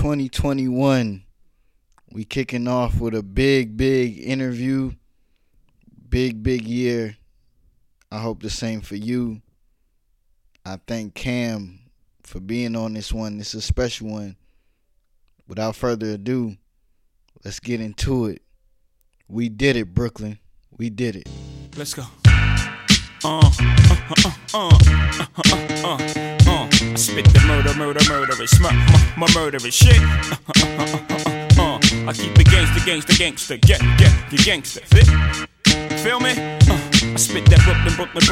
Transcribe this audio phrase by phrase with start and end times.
[0.00, 1.24] 2021.
[2.10, 4.92] We kicking off with a big, big interview.
[6.08, 7.18] Big, big year.
[8.10, 9.42] I hope the same for you.
[10.64, 11.80] I thank Cam
[12.22, 13.36] for being on this one.
[13.36, 14.36] This is a special one.
[15.46, 16.56] Without further ado,
[17.44, 18.40] let's get into it.
[19.28, 20.38] We did it, Brooklyn.
[20.78, 21.28] We did it.
[21.76, 22.04] Let's go.
[23.22, 23.52] Uh,
[24.54, 24.78] uh,
[25.84, 26.29] uh,
[27.00, 29.98] spit the murder, murder, murderous, mur- mur- mur- murderous shit.
[29.98, 31.16] Uh, uh, uh, uh,
[31.58, 31.78] uh, uh.
[32.08, 34.80] I keep the gangster, gangster, gangster, get, get, the gangster.
[34.80, 35.06] Fit?
[36.00, 36.32] Feel me?
[36.32, 38.24] Uh, I spit that Brooklyn, Brooklyn,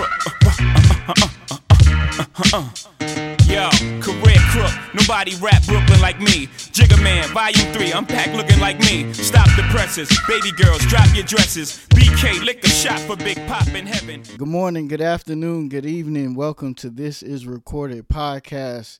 [2.45, 2.98] Brooklyn.
[3.49, 3.71] Yo,
[4.03, 6.49] career crook, nobody rap Brooklyn like me.
[6.77, 9.11] Jigga Man, Volume 3, I'm packed looking like me.
[9.15, 11.87] Stop the presses, baby girls, drop your dresses.
[11.95, 14.23] BK, lick a shot for Big Pop in heaven.
[14.37, 16.35] Good morning, good afternoon, good evening.
[16.35, 18.99] Welcome to This Is Recorded podcast.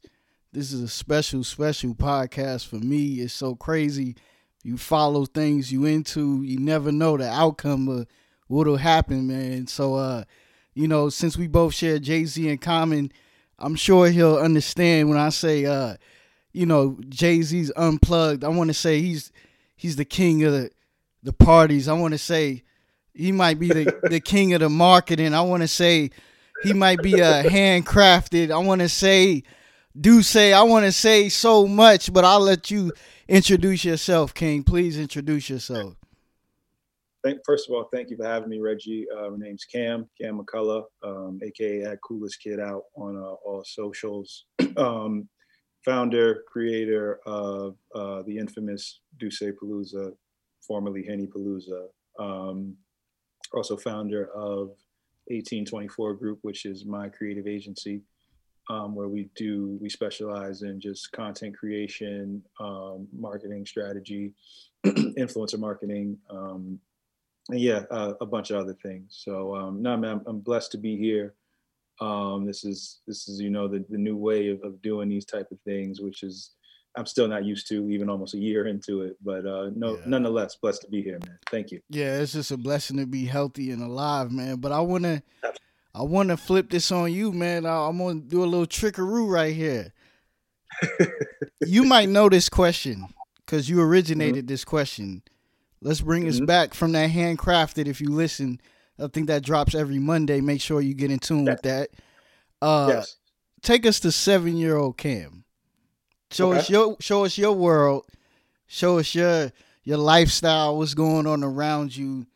[0.51, 3.17] This is a special, special podcast for me.
[3.17, 4.17] It's so crazy.
[4.65, 8.07] You follow things you into, you never know the outcome of
[8.47, 9.67] what'll happen, man.
[9.67, 10.25] So, uh,
[10.73, 13.13] you know, since we both share Jay Z in common,
[13.59, 15.97] I'm sure he'll understand when I say, uh,
[16.53, 18.45] you know, Jay Z's unplugged.
[18.45, 19.33] I want to say he's
[19.77, 20.71] he's the king of the
[21.23, 21.89] the parties.
[21.89, 22.63] I want to say
[23.13, 25.35] he might be the, the king of the marketing.
[25.35, 26.11] I want to say
[26.63, 28.51] he might be uh, handcrafted.
[28.51, 29.43] I want to say,
[29.99, 32.93] do say, I want to say so much, but I'll let you
[33.29, 34.63] introduce yourself, King.
[34.63, 35.98] Please introduce yourself.
[37.25, 39.07] Thank, first of all, thank you for having me, Reggie.
[39.11, 43.65] Uh, my name's Cam, Cam McCullough, um, aka at Coolest Kid Out on uh, all
[43.67, 44.45] socials.
[44.77, 45.29] um,
[45.85, 50.13] founder, creator of uh, the infamous Duce Palooza,
[50.65, 51.87] formerly Henny Palooza.
[52.21, 52.77] Um,
[53.53, 54.69] also founder of
[55.27, 58.03] 1824 Group, which is my creative agency,
[58.71, 64.35] um, where we do we specialize in just content creation, um, marketing strategy,
[64.87, 66.79] influencer marketing, um,
[67.49, 69.21] and yeah, uh, a bunch of other things.
[69.25, 71.35] So um, no, man, I'm, I'm blessed to be here.
[72.01, 75.25] Um, this is this is you know the, the new way of, of doing these
[75.25, 76.53] type of things, which is
[76.97, 79.17] I'm still not used to, even almost a year into it.
[79.25, 80.03] But uh, no, Yeah.
[80.07, 81.39] nonetheless, blessed to be here, man.
[81.51, 81.81] Thank you.
[81.91, 84.57] Yeah, it's just a blessing to be healthy and alive, man.
[84.57, 85.23] But I wanna,
[85.95, 87.67] I wanna flip this on you, man.
[87.67, 89.93] I, I'm gonna do a little trickaroo right here.
[91.67, 93.07] you might know this question
[93.45, 95.23] because you originated this question.
[95.81, 96.47] Let's bring us Mhm.
[96.47, 97.87] back from that handcrafted.
[97.87, 98.61] If you listen,
[98.99, 100.41] I think that drops every Monday.
[100.41, 101.91] Make sure you get in tune with that.
[102.61, 103.17] Uh, yes.
[103.63, 105.45] take us to seven year old Cam.
[106.31, 108.05] Show us your show us your world.
[108.67, 109.53] Show us your
[109.85, 110.77] your lifestyle.
[110.77, 112.27] What's going on around you?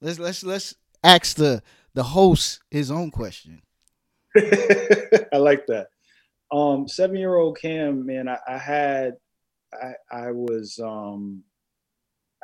[0.00, 1.62] Let's let's let's ask the
[1.94, 3.62] the host his own question.
[4.36, 5.88] I like that.
[6.50, 9.16] Um, seven year old Cam, man, I, I had,
[9.72, 11.42] I, I was, um,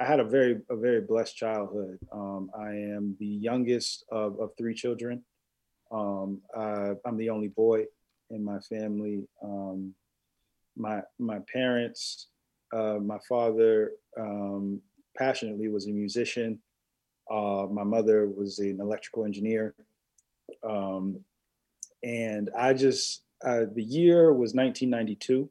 [0.01, 1.99] I had a very, a very blessed childhood.
[2.13, 5.25] Um, I am the youngest of, of three children.
[5.91, 7.85] Um, I, I'm the only boy
[8.31, 9.27] in my family.
[9.43, 9.95] Um,
[10.77, 12.29] my, my parents,
[12.73, 14.81] uh, my father, um,
[15.17, 16.61] passionately was a musician.
[17.29, 19.75] Uh, my mother was an electrical engineer.
[20.63, 21.19] Um,
[22.05, 25.49] and I just uh, the year was 1992,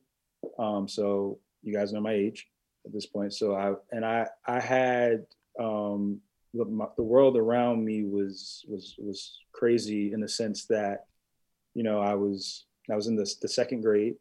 [0.59, 2.47] um, so you guys know my age
[2.87, 3.33] at this point.
[3.33, 5.25] So I and I I had
[5.59, 6.19] um,
[6.53, 11.05] the, my, the world around me was was was crazy in the sense that
[11.73, 14.15] you know I was I was in the the second grade.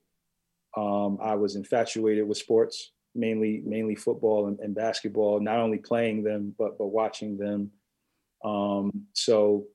[0.76, 5.40] Um, I was infatuated with sports, mainly mainly football and, and basketball.
[5.40, 7.70] Not only playing them, but but watching them.
[8.44, 9.66] Um, so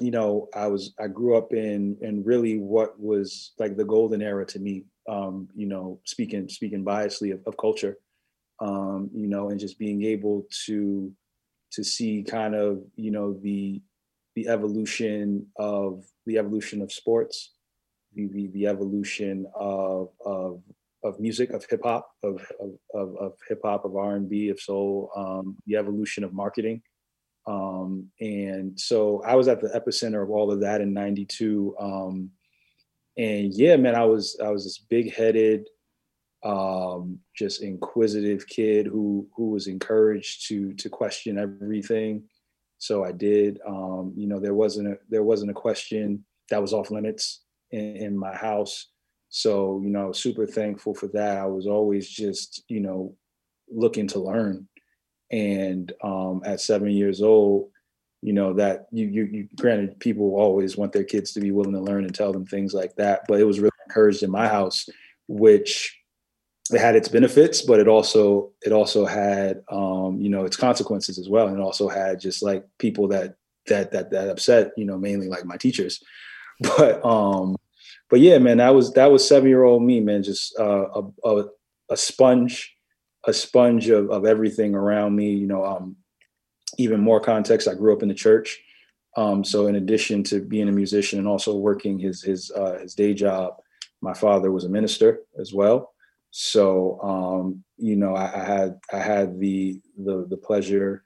[0.00, 4.22] you know, I was I grew up in in really what was like the golden
[4.22, 4.84] era to me.
[5.08, 7.98] Um, you know, speaking speaking biasly of, of culture,
[8.60, 11.12] um, you know, and just being able to
[11.72, 13.82] to see kind of you know the
[14.36, 17.54] the evolution of the evolution of sports,
[18.14, 20.62] the the, the evolution of of
[21.02, 22.40] of music, of hip hop, of
[22.94, 26.82] of of, hip hop, of R and B, of soul, um, the evolution of marketing.
[27.46, 31.76] Um, and so I was at the epicenter of all of that in 92.
[31.78, 32.30] Um,
[33.16, 35.68] and yeah, man, I was, I was this big headed,
[36.44, 42.24] um, just inquisitive kid who, who was encouraged to, to question everything.
[42.78, 46.72] So I did, um, you know, there wasn't a, there wasn't a question that was
[46.72, 48.88] off limits in, in my house.
[49.30, 51.38] So, you know, super thankful for that.
[51.38, 53.16] I was always just, you know,
[53.68, 54.68] looking to learn
[55.30, 57.70] and um, at seven years old
[58.22, 61.72] you know that you, you you granted people always want their kids to be willing
[61.72, 64.48] to learn and tell them things like that but it was really encouraged in my
[64.48, 64.88] house
[65.28, 65.98] which
[66.72, 71.18] it had its benefits, but it also it also had um, you know its consequences
[71.18, 74.84] as well, and it also had just like people that that that that upset you
[74.84, 76.02] know mainly like my teachers,
[76.60, 77.56] but um,
[78.08, 81.28] but yeah, man, that was that was seven year old me, man, just uh, a,
[81.28, 81.44] a
[81.90, 82.74] a sponge,
[83.26, 85.32] a sponge of of everything around me.
[85.32, 85.96] You know, um,
[86.78, 87.68] even more context.
[87.68, 88.58] I grew up in the church,
[89.18, 92.94] um, so in addition to being a musician and also working his his uh, his
[92.94, 93.56] day job,
[94.00, 95.93] my father was a minister as well.
[96.36, 101.04] So um, you know, I, I, had I had the the the pleasure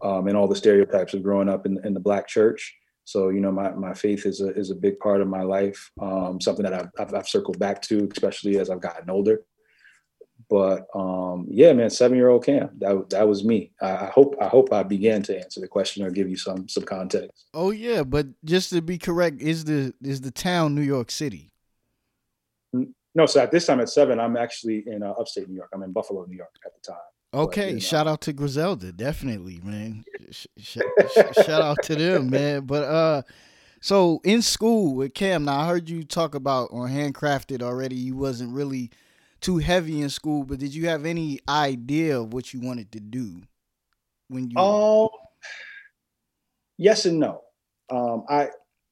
[0.00, 2.74] um, and all the stereotypes of growing up in, in the black church.
[3.04, 5.90] So you know, my, my faith is a is a big part of my life.
[6.00, 9.42] Um, something that I've, I've, I've circled back to, especially as I've gotten older.
[10.48, 13.72] But um, yeah, man, seven year old Cam, that that was me.
[13.82, 16.70] I, I hope I hope I began to answer the question or give you some
[16.70, 17.48] some context.
[17.52, 21.50] Oh yeah, but just to be correct, is the is the town New York City?
[23.14, 25.70] No, so at this time at seven, I'm actually in uh, upstate New York.
[25.72, 27.00] I'm in Buffalo, New York at the time.
[27.32, 30.04] Okay, but, shout out to Griselda, definitely, man.
[30.30, 30.78] sh- sh-
[31.32, 32.64] shout out to them, man.
[32.66, 33.22] But uh,
[33.80, 37.96] so in school with Cam, now I heard you talk about on handcrafted already.
[37.96, 38.90] You wasn't really
[39.40, 43.00] too heavy in school, but did you have any idea of what you wanted to
[43.00, 43.42] do
[44.28, 44.56] when you?
[44.56, 45.10] Oh,
[46.78, 47.42] yes and no.
[47.90, 48.48] Um, I,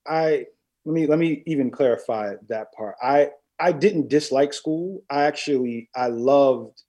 [0.07, 0.47] I
[0.85, 2.97] let me let me even clarify that part.
[3.03, 5.03] I I didn't dislike school.
[5.11, 6.83] I actually I loved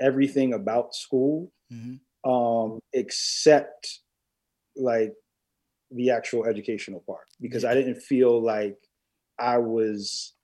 [0.00, 2.30] everything about school, mm-hmm.
[2.30, 4.00] um, except
[4.76, 5.12] like
[5.90, 7.64] the actual educational part because.
[7.64, 8.76] I didn't feel like
[9.38, 10.34] I was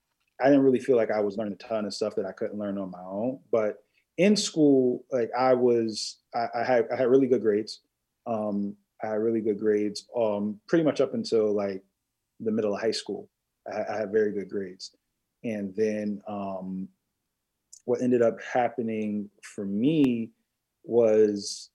[0.41, 2.59] I didn't really feel like I was learning a ton of stuff that I couldn't
[2.59, 3.41] learn on my own.
[3.53, 3.77] But
[4.17, 7.81] in school, like I was, I, I had I had really good grades.
[8.27, 10.07] Um, I had really good grades.
[10.17, 11.83] Um, pretty much up until like
[12.39, 13.29] the middle of high school,
[13.71, 14.95] I, I had very good grades.
[15.43, 16.89] And then um,
[17.85, 20.31] what ended up happening for me
[20.85, 21.71] was,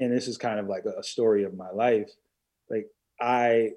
[0.00, 2.10] and this is kind of like a, story of my life.
[2.70, 2.88] Like
[3.20, 3.72] I,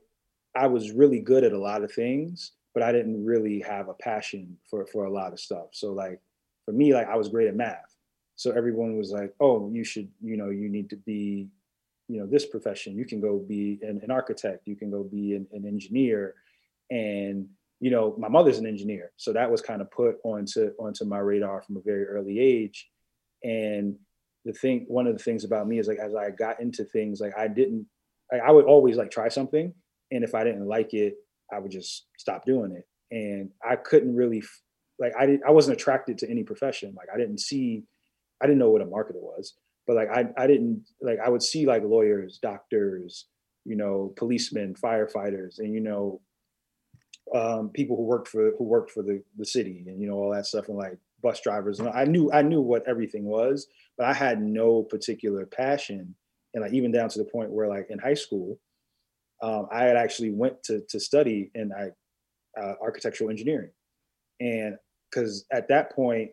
[0.56, 3.94] I was really good at a lot of things, but I didn't really have a
[3.94, 5.68] passion for for a lot of stuff.
[5.72, 6.22] So like
[6.66, 7.96] for me, like I was great at math.
[8.36, 11.48] So everyone was like, "Oh, you should, you know, you need to be,
[12.08, 12.96] you know, this profession.
[12.96, 14.68] You can go be an, an architect.
[14.68, 16.36] You can go be an, an engineer."
[16.92, 17.50] And
[17.80, 21.20] you know, my mother's an engineer, so that was kind of put onto onto my
[21.20, 22.90] radar from a very early age.
[23.44, 23.96] And
[24.46, 27.20] the thing, one of the things about me is like as I got into things,
[27.20, 27.86] like I didn't,
[28.32, 29.74] I, I would always like try something,
[30.12, 31.16] and if I didn't like it,
[31.54, 32.88] I would just stop doing it.
[33.10, 34.44] And I couldn't really,
[35.00, 36.94] like, I didn't, I wasn't attracted to any profession.
[36.98, 37.84] Like, I didn't see,
[38.42, 39.54] I didn't know what a marketer was,
[39.86, 43.28] but like, I, I didn't like, I would see like lawyers, doctors,
[43.64, 46.22] you know, policemen, firefighters, and you know,
[47.36, 50.32] um, people who worked for who worked for the the city and you know all
[50.32, 54.08] that stuff and like bus drivers and I knew I knew what everything was, but
[54.08, 56.16] I had no particular passion.
[56.54, 58.60] And like even down to the point where like in high school,
[59.42, 61.90] um, I had actually went to to study in I
[62.60, 63.72] uh, architectural engineering,
[64.40, 64.78] and
[65.10, 66.32] because at that point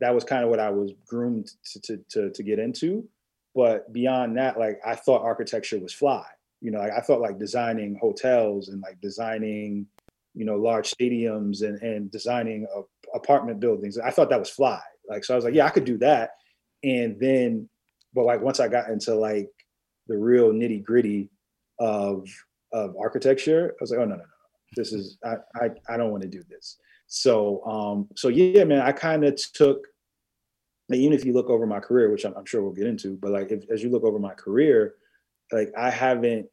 [0.00, 3.08] that was kind of what I was groomed to, to to to get into,
[3.54, 6.24] but beyond that, like I thought architecture was fly.
[6.60, 9.86] You know, like I thought like designing hotels and like designing
[10.34, 12.66] you know, large stadiums and, and designing
[13.14, 13.98] apartment buildings.
[13.98, 14.80] I thought that was fly.
[15.08, 16.30] Like, so I was like, yeah, I could do that.
[16.82, 17.68] And then,
[18.14, 19.50] but like once I got into like
[20.06, 21.30] the real nitty gritty
[21.78, 22.28] of
[22.72, 24.28] of architecture, I was like, oh no, no, no,
[24.76, 26.78] this is I I, I don't want to do this.
[27.06, 29.86] So um, so yeah, man, I kind of took
[30.90, 33.30] even if you look over my career, which I'm, I'm sure we'll get into, but
[33.30, 34.94] like if, as you look over my career,
[35.50, 36.46] like I haven't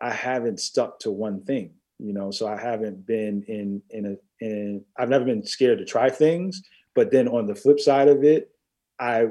[0.00, 4.44] I haven't stuck to one thing you know so i haven't been in in a
[4.44, 6.62] in i've never been scared to try things
[6.94, 8.50] but then on the flip side of it
[9.00, 9.26] i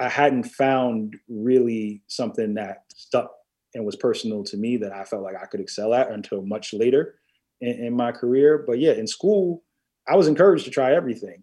[0.00, 3.32] i hadn't found really something that stuck
[3.74, 6.72] and was personal to me that i felt like i could excel at until much
[6.72, 7.16] later
[7.60, 8.64] in, in my career.
[8.66, 9.62] But yeah in school
[10.08, 11.42] i was encouraged to try everything.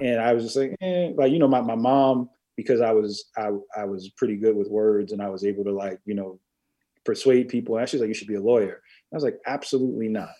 [0.00, 3.24] And i was just like eh, like you know my, my mom because i was
[3.36, 6.40] I, I was pretty good with words and i was able to like you know
[7.04, 7.76] persuade people.
[7.76, 8.80] And she's like you should be a lawyer
[9.12, 10.32] I was like, absolutely not.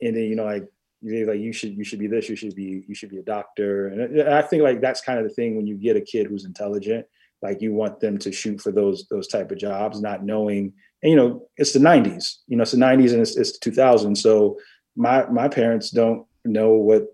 [0.00, 0.64] And then you know, like
[1.02, 3.88] like you should you should be this, you should be you should be a doctor.
[3.88, 6.44] And I think like that's kind of the thing when you get a kid who's
[6.44, 7.06] intelligent,
[7.42, 10.72] like you want them to shoot for those those type of jobs, not knowing.
[11.02, 12.38] And you know, it's the '90s.
[12.48, 14.16] You know, it's the '90s and it's, it's 2000.
[14.16, 14.58] So
[14.96, 17.06] my my parents don't know what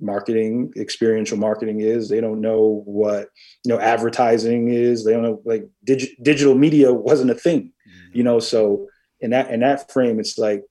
[0.00, 3.30] marketing experiential marketing is they don't know what
[3.64, 8.16] you know advertising is they don't know like dig- digital media wasn't a thing mm-hmm.
[8.16, 8.86] you know so
[9.20, 10.64] in that in that frame, it's like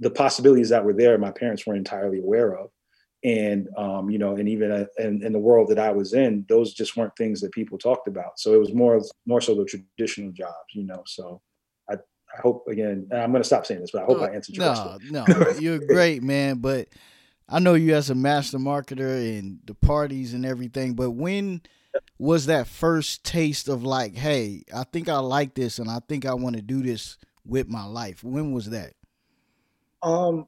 [0.00, 2.70] the possibilities that were there, my parents weren't entirely aware of.
[3.24, 6.44] and um, you know, and even uh, in, in the world that I was in,
[6.48, 8.38] those just weren't things that people talked about.
[8.38, 11.02] So it was more more so the traditional jobs, you know.
[11.06, 11.40] So
[11.88, 14.34] I I hope again, I'm going to stop saying this, but I hope uh, I
[14.34, 15.12] answered your no, question.
[15.12, 16.58] no, you're great, man.
[16.58, 16.88] But
[17.48, 20.94] I know you as a master marketer and the parties and everything.
[20.94, 21.62] But when
[22.18, 26.24] was that first taste of like, hey, I think I like this and I think
[26.24, 28.22] I want to do this with my life?
[28.22, 28.92] When was that?
[30.02, 30.46] Um,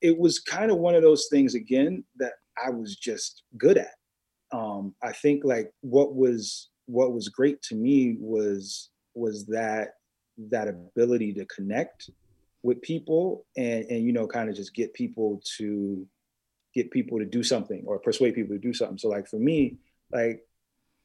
[0.00, 3.94] it was kind of one of those things again that I was just good at.
[4.52, 9.94] Um, I think like what was what was great to me was was that
[10.50, 12.10] that ability to connect
[12.62, 16.06] with people and and you know kind of just get people to
[16.74, 18.98] get people to do something or persuade people to do something.
[18.98, 19.76] So like for me,
[20.12, 20.44] like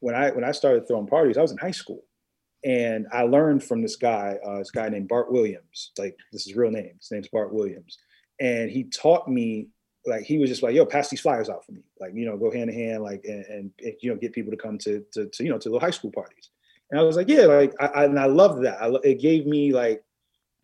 [0.00, 2.04] when I when I started throwing parties, I was in high school,
[2.64, 5.92] and I learned from this guy, uh, this guy named Bart Williams.
[5.98, 6.92] Like this is real name.
[6.98, 7.98] His name's Bart Williams,
[8.40, 9.68] and he taught me
[10.06, 12.36] like he was just like yo pass these flyers out for me like you know
[12.36, 15.26] go hand in hand like and, and, you know get people to come to, to,
[15.26, 16.50] to you know to the high school parties
[16.90, 19.46] and i was like yeah like I, I and i loved that I, it gave
[19.46, 20.02] me like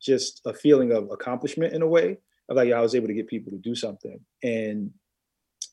[0.01, 3.15] just a feeling of accomplishment in a way of like yeah, i was able to
[3.15, 4.91] get people to do something and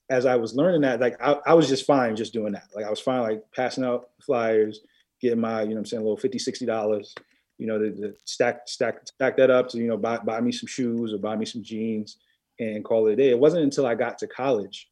[0.10, 2.86] as i was learning that like I, I was just fine just doing that like
[2.86, 4.82] i was fine like passing out flyers
[5.24, 7.16] getting my you know i'm saying a little 50 60 dollars
[7.58, 10.68] you know, to, stack stack stack that up to you know buy buy me some
[10.68, 12.18] shoes or buy me some jeans
[12.60, 13.30] and call it a day.
[13.30, 14.90] It wasn't until I got to college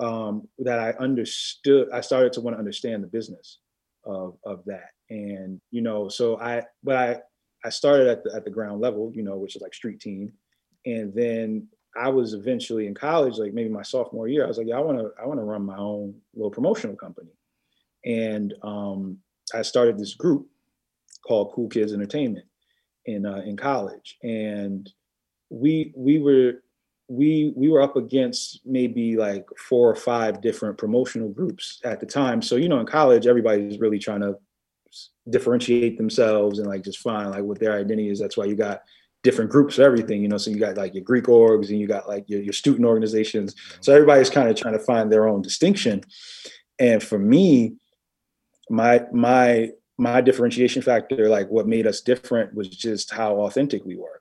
[0.00, 1.88] um, that I understood.
[1.92, 3.58] I started to want to understand the business
[4.04, 7.20] of of that, and you know, so I but I
[7.64, 10.32] I started at the at the ground level, you know, which is like street team,
[10.86, 14.44] and then I was eventually in college, like maybe my sophomore year.
[14.44, 16.96] I was like, yeah, I want to I want to run my own little promotional
[16.96, 17.30] company,
[18.04, 19.18] and um,
[19.54, 20.46] I started this group
[21.26, 22.46] called Cool Kids Entertainment
[23.06, 24.90] in uh, in college, and
[25.50, 26.62] we we were
[27.08, 32.06] we we were up against maybe like four or five different promotional groups at the
[32.06, 32.40] time.
[32.42, 34.36] So you know, in college, everybody's really trying to
[35.30, 38.18] differentiate themselves and like just find like what their identity is.
[38.18, 38.82] That's why you got
[39.22, 40.36] different groups of everything, you know.
[40.38, 43.54] So you got like your Greek orgs and you got like your, your student organizations.
[43.80, 46.02] So everybody's kind of trying to find their own distinction.
[46.78, 47.76] And for me,
[48.70, 53.96] my my my differentiation factor, like what made us different was just how authentic we
[53.96, 54.20] were.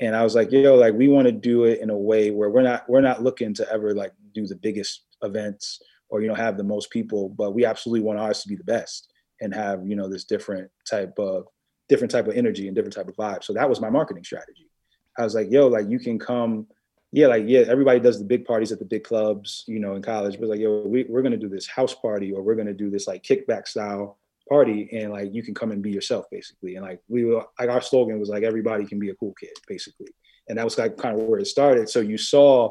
[0.00, 2.50] And I was like, yo, like we want to do it in a way where
[2.50, 6.34] we're not we're not looking to ever like do the biggest events or you know
[6.34, 9.86] have the most people, but we absolutely want ours to be the best and have
[9.86, 11.46] you know this different type of
[11.88, 13.44] different type of energy and different type of vibe.
[13.44, 14.70] So that was my marketing strategy.
[15.18, 16.66] I was like, yo, like you can come,
[17.12, 20.02] yeah, like yeah, everybody does the big parties at the big clubs, you know, in
[20.02, 20.40] college.
[20.40, 23.06] But like, yo, we, we're gonna do this house party or we're gonna do this
[23.06, 26.76] like kickback style party and like you can come and be yourself basically.
[26.76, 29.52] And like we were like our slogan was like everybody can be a cool kid
[29.68, 30.08] basically.
[30.48, 31.88] And that was like kind of where it started.
[31.88, 32.70] So you saw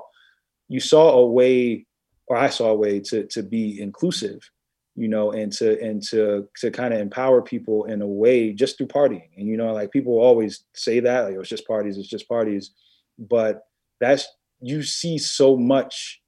[0.68, 1.86] you saw a way
[2.28, 4.40] or i saw a way to to be inclusive
[4.96, 8.78] you know and to and to to kind of empower people in a way just
[8.78, 9.30] through partying.
[9.38, 12.28] And you know like people always say that like oh, it's just parties it's just
[12.28, 12.72] parties.
[13.20, 13.66] But
[14.02, 14.28] that's
[14.60, 16.22] you see so much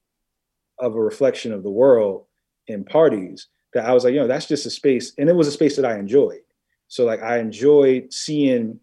[0.80, 2.25] of a reflection of the world
[2.68, 5.13] in parties that I was like, you know, that's just a space.
[5.18, 6.42] And it was a space that I enjoyed.
[6.88, 8.80] So like I enjoyed seeing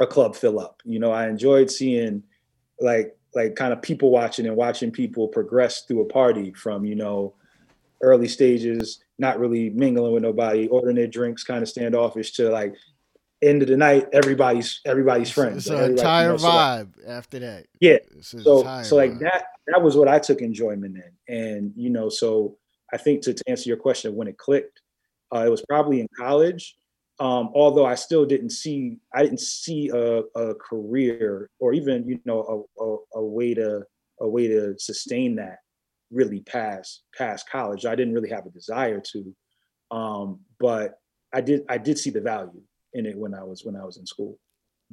[0.00, 0.80] a club fill up.
[0.84, 2.22] You know, I enjoyed seeing
[2.80, 6.94] like like kind of people watching and watching people progress through a party from, you
[6.94, 7.34] know,
[8.00, 12.74] early stages, not really mingling with nobody, ordering their drinks kind of standoffish to like
[13.46, 15.66] end of the night, everybody's everybody's friends.
[15.66, 17.66] It's like an entire you know, so vibe like, after that.
[17.80, 17.98] Yeah.
[18.20, 19.20] So so like vibe.
[19.20, 21.34] that that was what I took enjoyment in.
[21.34, 22.56] And you know, so
[22.92, 24.80] I think to, to answer your question, when it clicked,
[25.34, 26.76] uh, it was probably in college.
[27.20, 32.20] Um, although I still didn't see, I didn't see a, a career or even you
[32.24, 33.82] know a, a, a, way to
[34.20, 35.58] a way to sustain that
[36.10, 37.86] really past past college.
[37.86, 39.36] I didn't really have a desire to,
[39.96, 40.98] um, but
[41.32, 42.62] I did I did see the value
[42.94, 44.38] in it when I was when I was in school.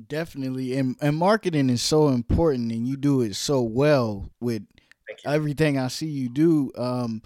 [0.08, 4.64] Definitely, and and marketing is so important, and you do it so well with
[5.26, 6.72] everything I see you do.
[6.78, 7.22] Um,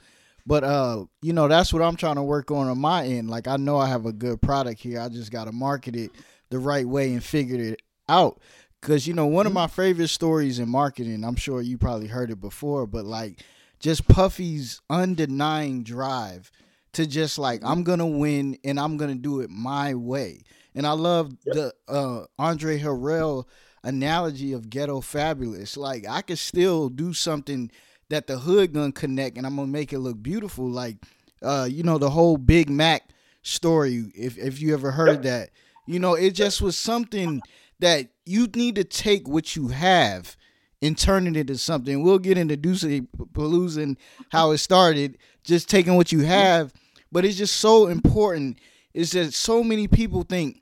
[0.46, 3.30] but uh, you know, that's what I'm trying to work on on my end.
[3.30, 5.00] Like I know I have a good product here.
[5.00, 6.12] I just got to market it
[6.50, 8.40] the right way and figure it out.
[8.82, 9.62] Cause you know, one of mm-hmm.
[9.62, 13.44] my favorite stories in marketing, I'm sure you probably heard it before, but like
[13.80, 16.52] just Puffy's undenying drive
[16.94, 20.42] to just like I'm gonna win and I'm gonna do it my way.
[20.76, 21.56] And I love yep.
[21.56, 23.46] the uh, Andre Harrell
[23.84, 25.78] analogy of ghetto fabulous.
[25.78, 27.72] Like I could still do something
[28.10, 30.70] that the hood gonna connect and I'm gonna make it look beautiful.
[30.70, 30.98] Like
[31.42, 33.10] uh, you know, the whole Big Mac
[33.42, 35.52] story, if if you ever heard that.
[35.88, 37.42] You know, it just was something
[37.80, 40.36] that you need to take what you have
[40.82, 42.02] and turning it into something.
[42.02, 43.98] We'll get into Deuce Palooza and
[44.32, 46.74] how it started, just taking what you have.
[47.12, 48.60] But it's just so important.
[48.94, 50.62] Is that so many people think,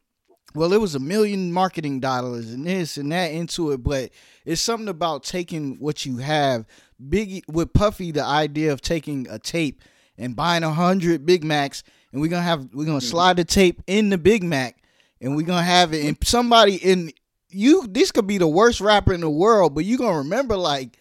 [0.55, 4.11] well, it was a million marketing dollars and this and that into it, but
[4.45, 6.65] it's something about taking what you have.
[7.09, 9.81] Big with Puffy, the idea of taking a tape
[10.17, 13.07] and buying a hundred Big Macs, and we're gonna have we're gonna mm-hmm.
[13.07, 14.77] slide the tape in the Big Mac,
[15.19, 16.05] and we're gonna have it.
[16.05, 17.11] And somebody in
[17.49, 20.97] you, this could be the worst rapper in the world, but you gonna remember like,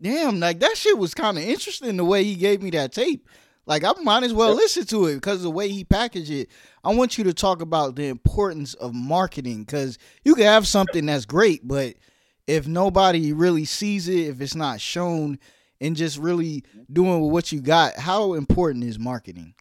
[0.00, 3.28] damn, like that shit was kind of interesting the way he gave me that tape.
[3.66, 6.48] Like I might as well listen to it because the way he packaged it.
[6.84, 11.06] I want you to talk about the importance of marketing because you can have something
[11.06, 11.94] that's great, but
[12.46, 15.38] if nobody really sees it, if it's not shown,
[15.80, 19.54] and just really doing what you got, how important is marketing?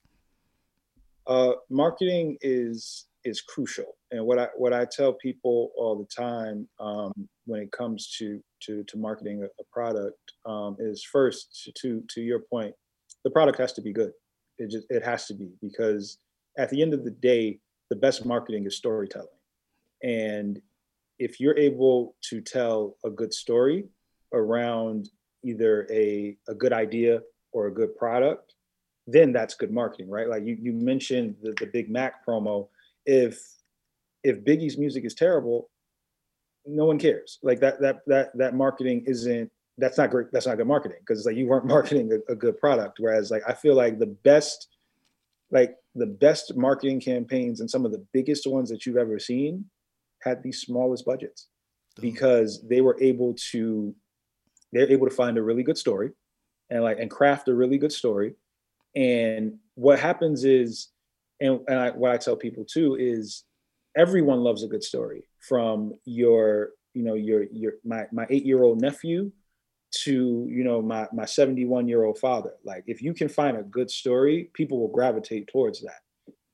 [1.27, 6.67] Uh, marketing is is crucial, and what I what I tell people all the time
[6.79, 7.11] um,
[7.45, 12.21] when it comes to to to marketing a, a product um, is first to to
[12.21, 12.73] your point,
[13.23, 14.11] the product has to be good.
[14.57, 16.17] It just it has to be because
[16.57, 19.27] at the end of the day, the best marketing is storytelling,
[20.03, 20.61] and
[21.19, 23.85] if you're able to tell a good story
[24.33, 25.09] around
[25.43, 28.55] either a, a good idea or a good product,
[29.05, 30.27] then that's good marketing, right?
[30.27, 32.67] Like you, you mentioned the, the Big Mac promo.
[33.05, 33.39] If
[34.23, 35.69] if Biggie's music is terrible,
[36.65, 37.39] no one cares.
[37.43, 40.27] Like that that that that marketing isn't that's not great.
[40.31, 42.97] That's not good marketing because it's like you weren't marketing a, a good product.
[42.99, 44.67] Whereas like I feel like the best
[45.51, 49.65] like the best marketing campaigns and some of the biggest ones that you've ever seen
[50.21, 51.47] had the smallest budgets
[51.99, 53.93] because they were able to
[54.71, 56.11] they're able to find a really good story
[56.69, 58.35] and like and craft a really good story.
[58.95, 60.89] And what happens is
[61.41, 63.43] and, and I, what i tell people too is
[63.97, 68.63] everyone loves a good story from your you know your your my my eight year
[68.63, 69.31] old nephew
[69.91, 72.53] to you know my my 71 year old father.
[72.63, 76.01] Like if you can find a good story people will gravitate towards that.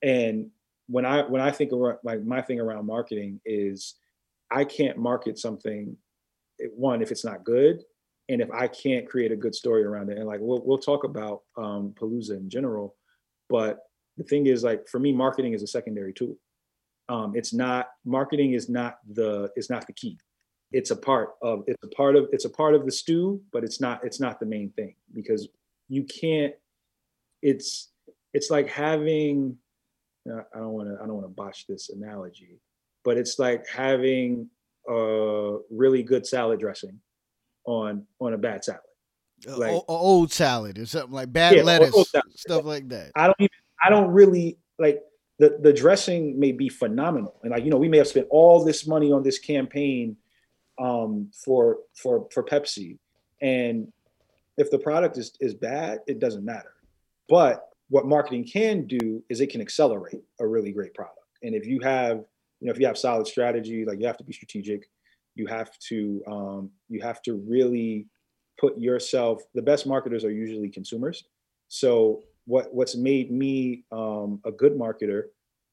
[0.02, 0.50] And
[0.86, 3.94] when I when I think of like my thing around marketing is
[4.50, 5.96] I can't market something
[6.74, 7.84] one if it's not good
[8.28, 10.18] and if I can't create a good story around it.
[10.18, 12.96] And like we'll we'll talk about um, Palooza in general
[13.48, 13.80] but
[14.16, 16.36] the thing is like for me marketing is a secondary tool.
[17.08, 20.18] Um, it's not marketing is not the is not the key
[20.72, 23.64] it's a part of it's a part of it's a part of the stew but
[23.64, 25.48] it's not it's not the main thing because
[25.88, 26.54] you can't
[27.42, 27.90] it's
[28.34, 29.56] it's like having
[30.30, 32.60] uh, I don't want to I don't want to botch this analogy,
[33.04, 34.48] but it's like having
[34.88, 36.98] a really good salad dressing
[37.64, 38.80] on on a bad salad.
[39.46, 43.12] Like o- old salad or something like bad yeah, lettuce, stuff like that.
[43.14, 43.50] I don't even
[43.84, 45.00] I don't really like
[45.38, 48.64] the the dressing may be phenomenal, and like you know we may have spent all
[48.64, 50.16] this money on this campaign
[50.78, 52.98] um, for for for Pepsi,
[53.40, 53.92] and
[54.56, 56.72] if the product is is bad, it doesn't matter.
[57.28, 61.18] But what marketing can do is it can accelerate a really great product.
[61.42, 62.18] And if you have,
[62.60, 64.88] you know, if you have solid strategy, like you have to be strategic,
[65.34, 68.06] you have to um, you have to really
[68.58, 69.42] put yourself.
[69.54, 71.24] The best marketers are usually consumers.
[71.68, 75.24] So what what's made me um, a good marketer,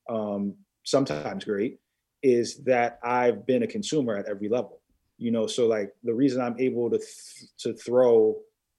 [0.10, 1.80] um, sometimes great,
[2.22, 4.82] is that I've been a consumer at every level.
[5.18, 8.38] You know, so like the reason I'm able to th- to throw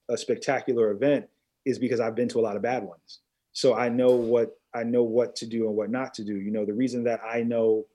[0.09, 1.25] a spectacular event
[1.65, 3.19] is because I've been to a lot of bad ones.
[3.57, 6.35] So i know what i know what to do and what not to do.
[6.35, 7.87] You know the reason that i know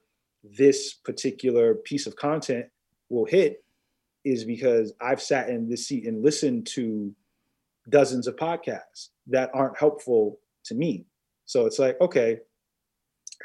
[0.42, 2.66] this particular piece of content
[3.10, 3.64] will hit
[4.24, 7.14] is because i've sat in this seat and listened to
[7.88, 11.06] dozens of podcasts that aren't helpful to me.
[11.44, 12.38] So it's like okay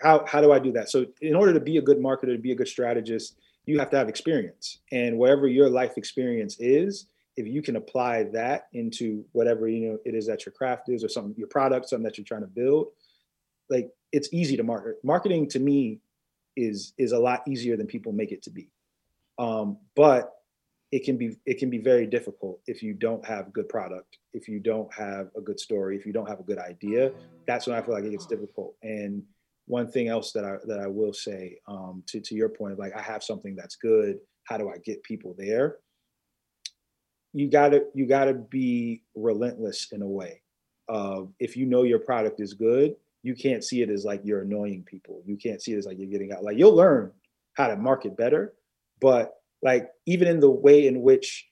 [0.01, 0.89] how, how do i do that?
[0.89, 3.89] So in order to be a good marketer to be a good strategist you have
[3.91, 4.79] to have experience.
[4.91, 9.99] And wherever your life experience is if you can apply that into whatever you know
[10.05, 12.47] it is that your craft is or something your product something that you're trying to
[12.47, 12.87] build
[13.69, 14.95] like it's easy to market.
[15.03, 15.99] Marketing to me
[16.55, 18.69] is is a lot easier than people make it to be.
[19.37, 20.33] Um, but
[20.91, 24.47] it can be it can be very difficult if you don't have good product if
[24.47, 27.11] you don't have a good story if you don't have a good idea.
[27.45, 28.75] That's when i feel like it gets difficult.
[28.81, 29.23] And
[29.67, 32.79] one thing else that i that i will say um, to, to your point of
[32.79, 35.77] like i have something that's good how do i get people there
[37.37, 40.41] you gotta you gotta be relentless in a way.
[40.89, 44.41] Uh, if you know your product is good, you can't see it as like you're
[44.41, 45.21] annoying people.
[45.25, 46.43] You can't see it as like you're getting out.
[46.43, 47.11] Like you'll learn
[47.53, 48.53] how to market better,
[49.01, 51.47] but like even in the way in which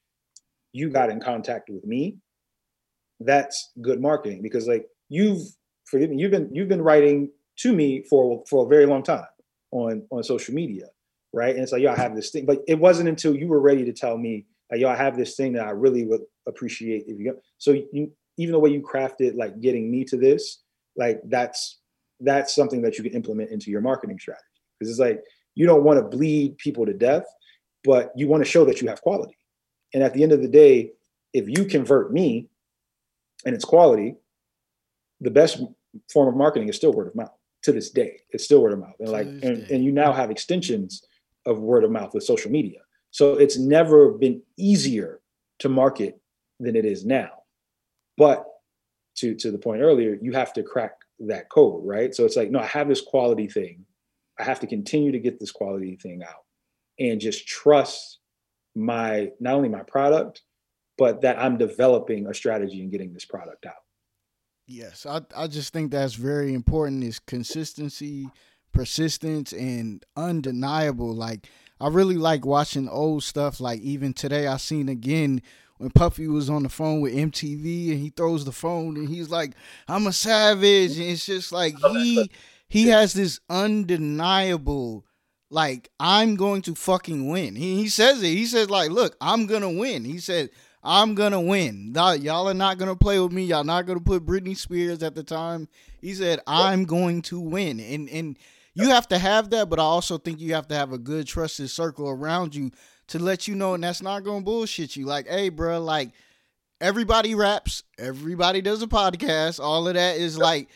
[0.71, 2.17] you got in contact with me,
[3.19, 5.41] that's good marketing because like you've
[5.86, 9.26] forgive me, you've been you've been writing to me for for a very long time
[9.72, 10.88] on on social media,
[11.34, 11.54] right?
[11.54, 13.86] And it's like, yeah, I have this thing, but it wasn't until you were ready
[13.86, 17.20] to tell me like yo, I have this thing that I really would appreciate if
[17.20, 17.39] you go.
[17.58, 20.63] So you even the way you crafted like getting me to this,
[20.96, 21.80] like that's
[22.20, 24.44] that's something that you can implement into your marketing strategy.
[24.80, 25.24] Because it's like
[25.56, 27.26] you don't want to bleed people to death,
[27.84, 29.38] but you want to show that you have quality.
[29.94, 30.91] And at the end of the day,
[31.34, 32.50] if you convert me
[33.46, 34.15] and it's quality,
[35.22, 35.62] the best
[36.12, 37.32] form of marketing is still word of mouth
[37.65, 38.19] to this day.
[38.30, 38.95] It's still word of mouth.
[38.99, 41.04] And like and, and you now have extensions
[41.45, 42.80] of word of mouth with social media.
[43.12, 45.19] So it's never been easier
[45.60, 46.19] to market
[46.60, 47.30] than it is now.
[48.17, 48.45] But
[49.17, 52.13] to to the point earlier, you have to crack that code, right?
[52.13, 53.86] So it's like, no, I have this quality thing.
[54.39, 56.43] I have to continue to get this quality thing out
[56.99, 58.19] and just trust
[58.75, 60.43] my not only my product,
[60.97, 63.85] but that I'm developing a strategy and getting this product out.
[64.67, 68.30] Yes, I, I just think that's very important is consistency,
[68.71, 71.13] persistence, and undeniable.
[71.13, 71.47] Like
[71.80, 73.60] I really like watching old stuff.
[73.60, 75.41] Like even today I seen again
[75.78, 79.30] when Puffy was on the phone with MTV and he throws the phone and he's
[79.30, 79.54] like,
[79.88, 80.97] I'm a savage.
[80.97, 82.32] And it's just like he
[82.67, 85.06] he has this undeniable
[85.51, 87.56] like I'm going to fucking win.
[87.56, 88.28] He, he says it.
[88.28, 90.06] He says like, look, I'm gonna win.
[90.06, 90.49] He said,
[90.86, 91.93] I'm gonna win.
[91.95, 93.45] Y'all are not gonna play with me.
[93.45, 95.67] Y'all not gonna put Britney Spears at the time.
[96.00, 97.80] He said, I'm going to win.
[97.80, 98.38] And and
[98.76, 101.26] you have to have that, but I also think you have to have a good
[101.26, 102.71] trusted circle around you
[103.08, 105.06] to let you know, and that's not gonna bullshit you.
[105.06, 106.12] Like, hey, bro, like
[106.80, 109.60] everybody raps, everybody does a podcast.
[109.60, 110.69] All of that is like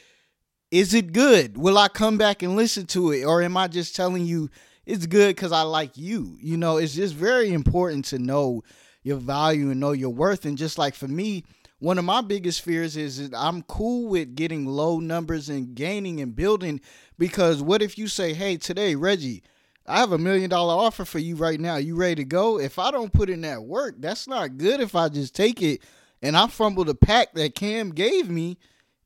[0.72, 1.58] is it good?
[1.58, 3.24] Will I come back and listen to it?
[3.24, 4.50] Or am I just telling you
[4.86, 6.38] it's good because I like you?
[6.42, 8.64] You know, it's just very important to know
[9.04, 10.46] your value and know your worth.
[10.46, 11.44] And just like for me,
[11.80, 16.36] one of my biggest fears is I'm cool with getting low numbers and gaining and
[16.36, 16.82] building
[17.18, 19.44] because what if you say, hey, today, Reggie,
[19.88, 21.78] I have a million dollar offer for you right now.
[21.78, 22.60] You ready to go?
[22.60, 25.82] If I don't put in that work, that's not good if I just take it
[26.22, 28.58] and I fumble the pack that Cam gave me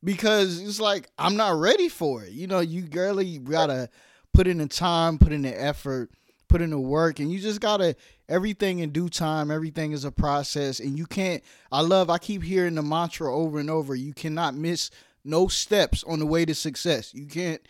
[0.02, 2.32] because it's like I'm not ready for it.
[2.32, 3.88] You know, you girly gotta
[4.32, 6.10] put in the time, put in the effort,
[6.48, 7.96] put in the work, and you just gotta
[8.28, 9.50] everything in due time.
[9.50, 11.42] Everything is a process, and you can't.
[11.72, 12.10] I love.
[12.10, 13.94] I keep hearing the mantra over and over.
[13.94, 14.90] You cannot miss
[15.24, 17.14] no steps on the way to success.
[17.14, 17.60] You can't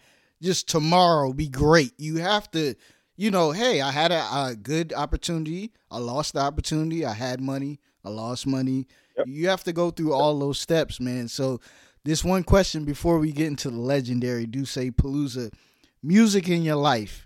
[0.42, 1.92] just tomorrow be great.
[1.98, 2.74] You have to.
[3.16, 5.72] You know, hey, I had a, a good opportunity.
[5.88, 7.06] I lost the opportunity.
[7.06, 7.78] I had money.
[8.04, 8.88] I lost money.
[9.16, 9.26] Yep.
[9.28, 11.28] You have to go through all those steps, man.
[11.28, 11.60] So
[12.04, 15.52] this one question before we get into the legendary do say Palooza
[16.02, 17.23] music in your life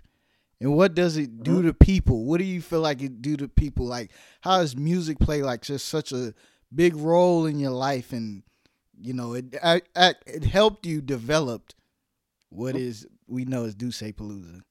[0.61, 2.25] and what does it do to people?
[2.25, 3.85] What do you feel like it do to people?
[3.85, 6.33] Like how does music play like just such a
[6.73, 8.11] big role in your life?
[8.11, 8.43] And
[8.99, 11.73] you know it it helped you develop
[12.49, 14.61] what is we know as Duce Palooza.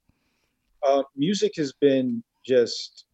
[0.87, 3.05] Uh, music has been just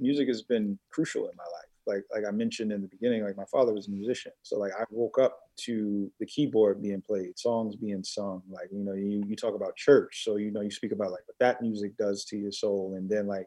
[0.00, 1.70] music has been crucial in my life.
[1.86, 4.72] Like like I mentioned in the beginning, like my father was a musician, so like
[4.78, 8.42] I woke up to the keyboard being played, songs being sung.
[8.48, 11.26] Like you know, you you talk about church, so you know you speak about like
[11.26, 13.46] what that music does to your soul, and then like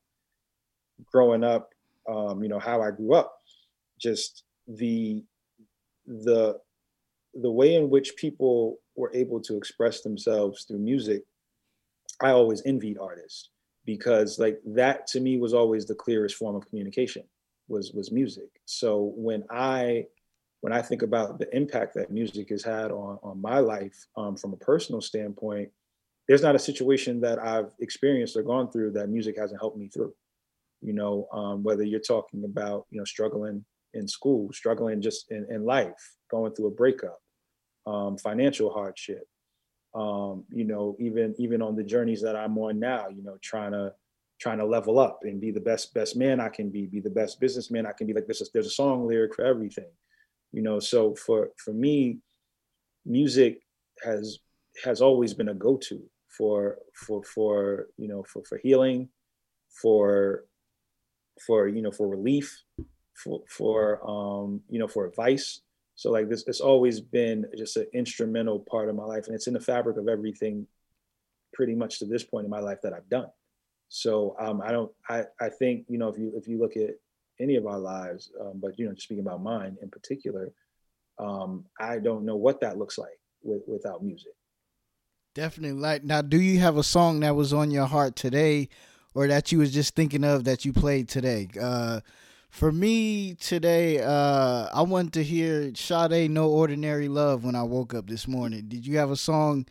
[1.11, 1.69] growing up,
[2.07, 3.37] um, you know how I grew up,
[3.99, 5.23] just the
[6.05, 6.59] the
[7.35, 11.23] the way in which people were able to express themselves through music,
[12.21, 13.49] I always envied artists
[13.85, 17.23] because like that to me was always the clearest form of communication
[17.67, 18.49] was was music.
[18.65, 20.05] So when I
[20.61, 24.35] when I think about the impact that music has had on on my life um,
[24.35, 25.69] from a personal standpoint,
[26.27, 29.87] there's not a situation that I've experienced or gone through that music hasn't helped me
[29.87, 30.13] through.
[30.81, 35.47] You know, um, whether you're talking about you know struggling in school, struggling just in,
[35.49, 37.19] in life, going through a breakup,
[37.87, 39.23] um, financial hardship,
[39.95, 43.71] um, you know, even even on the journeys that I'm on now, you know, trying
[43.71, 43.93] to
[44.39, 47.09] trying to level up and be the best best man I can be, be the
[47.09, 48.13] best businessman I can be.
[48.13, 49.89] Like this is there's a song lyric for everything,
[50.51, 50.79] you know.
[50.79, 52.19] So for for me,
[53.05, 53.61] music
[54.03, 54.39] has
[54.83, 59.09] has always been a go-to for for for you know for for healing,
[59.69, 60.45] for
[61.45, 62.63] for you know for relief,
[63.13, 65.61] for for um you know for advice.
[65.95, 69.47] So like this, it's always been just an instrumental part of my life, and it's
[69.47, 70.65] in the fabric of everything,
[71.53, 73.27] pretty much to this point in my life that I've done.
[73.89, 74.91] So um, I don't.
[75.09, 76.91] I I think you know if you if you look at
[77.39, 80.51] any of our lives, um, but you know just speaking about mine in particular,
[81.17, 84.33] um, I don't know what that looks like with, without music.
[85.35, 85.79] Definitely.
[85.79, 88.69] Like now, do you have a song that was on your heart today,
[89.13, 91.47] or that you was just thinking of that you played today?
[91.59, 92.01] Uh,
[92.49, 97.93] for me today, uh, I wanted to hear Sade "No Ordinary Love" when I woke
[97.93, 98.65] up this morning.
[98.67, 99.65] Did you have a song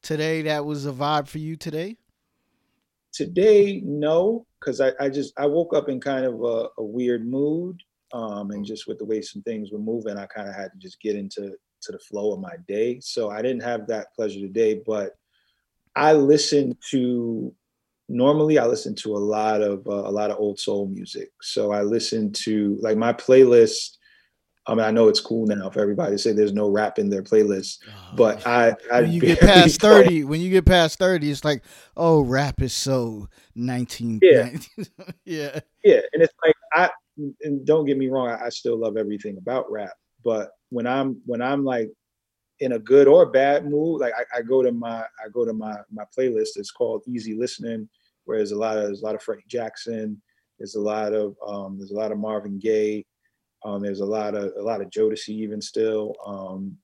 [0.00, 1.96] today that was a vibe for you today?
[3.12, 4.46] Today, no.
[4.62, 8.50] Because I, I just I woke up in kind of a, a weird mood, um,
[8.50, 11.00] and just with the way some things were moving, I kind of had to just
[11.00, 13.00] get into to the flow of my day.
[13.00, 15.16] So I didn't have that pleasure today, but
[15.96, 17.52] I listened to
[18.08, 21.30] normally I listen to a lot of uh, a lot of old soul music.
[21.40, 23.98] So I listen to like my playlist.
[24.66, 27.10] I mean, I know it's cool now for everybody to say there's no rap in
[27.10, 30.98] their playlist, oh, but I, I when you get past thirty, when you get past
[30.98, 31.64] thirty, it's like,
[31.96, 34.20] oh, rap is so nineteen.
[34.22, 34.50] Yeah,
[35.24, 36.90] yeah, yeah, and it's like I
[37.42, 39.94] and don't get me wrong, I, I still love everything about rap,
[40.24, 41.90] but when I'm when I'm like
[42.60, 45.52] in a good or bad mood, like I, I, go to my I go to
[45.52, 46.56] my my playlist.
[46.56, 47.88] It's called Easy Listening,
[48.24, 50.22] where there's a lot of there's a lot of Freddie Jackson.
[50.58, 53.04] There's a lot of um, there's a lot of Marvin Gaye.
[53.64, 56.14] Um, there's a lot of a lot of Jodeci even still.
[56.26, 56.76] Um,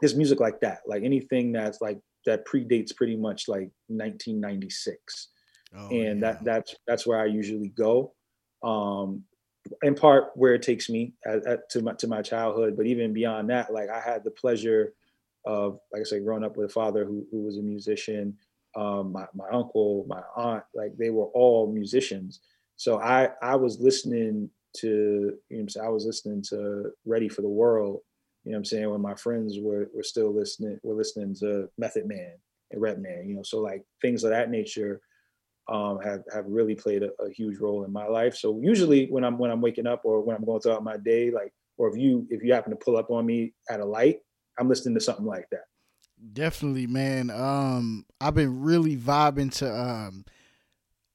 [0.00, 5.28] there's music like that, like anything that's like that predates pretty much like 1996,
[5.76, 6.32] oh, and yeah.
[6.32, 8.14] that that's that's where I usually go.
[8.62, 9.24] Um,
[9.82, 13.12] in part where it takes me at, at, to my to my childhood, but even
[13.12, 14.94] beyond that, like I had the pleasure
[15.44, 18.36] of, like I say, growing up with a father who, who was a musician.
[18.76, 22.40] Um, my, my uncle, my aunt, like they were all musicians.
[22.76, 27.42] So I I was listening to you know so i was listening to Ready for
[27.42, 28.00] the World.
[28.44, 32.06] You know I'm saying when my friends were were still listening were listening to Method
[32.06, 32.32] Man
[32.70, 33.28] and Redman.
[33.28, 35.00] You know so like things of that nature
[35.68, 38.34] um, have have really played a, a, huge role in my life.
[38.34, 41.30] So usually when I'm when I'm waking up or when I'm going throughout my day,
[41.30, 44.20] like or if you if you happen to pull up on me at a light,
[44.58, 45.64] I'm listening to something like that.
[46.32, 47.30] Definitely, man.
[47.30, 50.24] Um, I've been really vibing to um,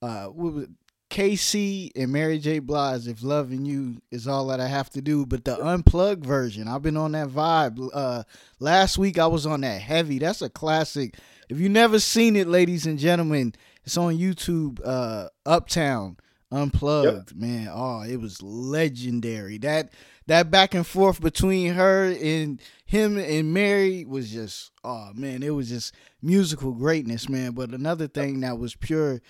[0.01, 0.67] uh, what was
[1.13, 2.57] K-Ci and Mary J.
[2.57, 3.07] Blige.
[3.07, 6.81] If loving you is all that I have to do, but the unplugged version, I've
[6.81, 7.87] been on that vibe.
[7.93, 8.23] Uh,
[8.59, 10.17] last week I was on that heavy.
[10.17, 11.19] That's a classic.
[11.49, 14.81] If you never seen it, ladies and gentlemen, it's on YouTube.
[14.83, 16.17] Uh, Uptown
[16.51, 17.39] Unplugged, yep.
[17.39, 17.69] man.
[17.71, 19.59] Oh, it was legendary.
[19.59, 19.93] That
[20.25, 25.51] that back and forth between her and him and Mary was just oh man, it
[25.51, 27.51] was just musical greatness, man.
[27.51, 29.21] But another thing that was pure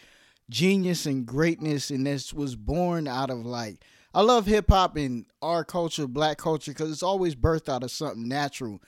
[0.53, 5.25] genius and greatness, and this was born out of like I love hip hop and
[5.41, 8.81] our culture, black culture, because it's always birthed out of something natural.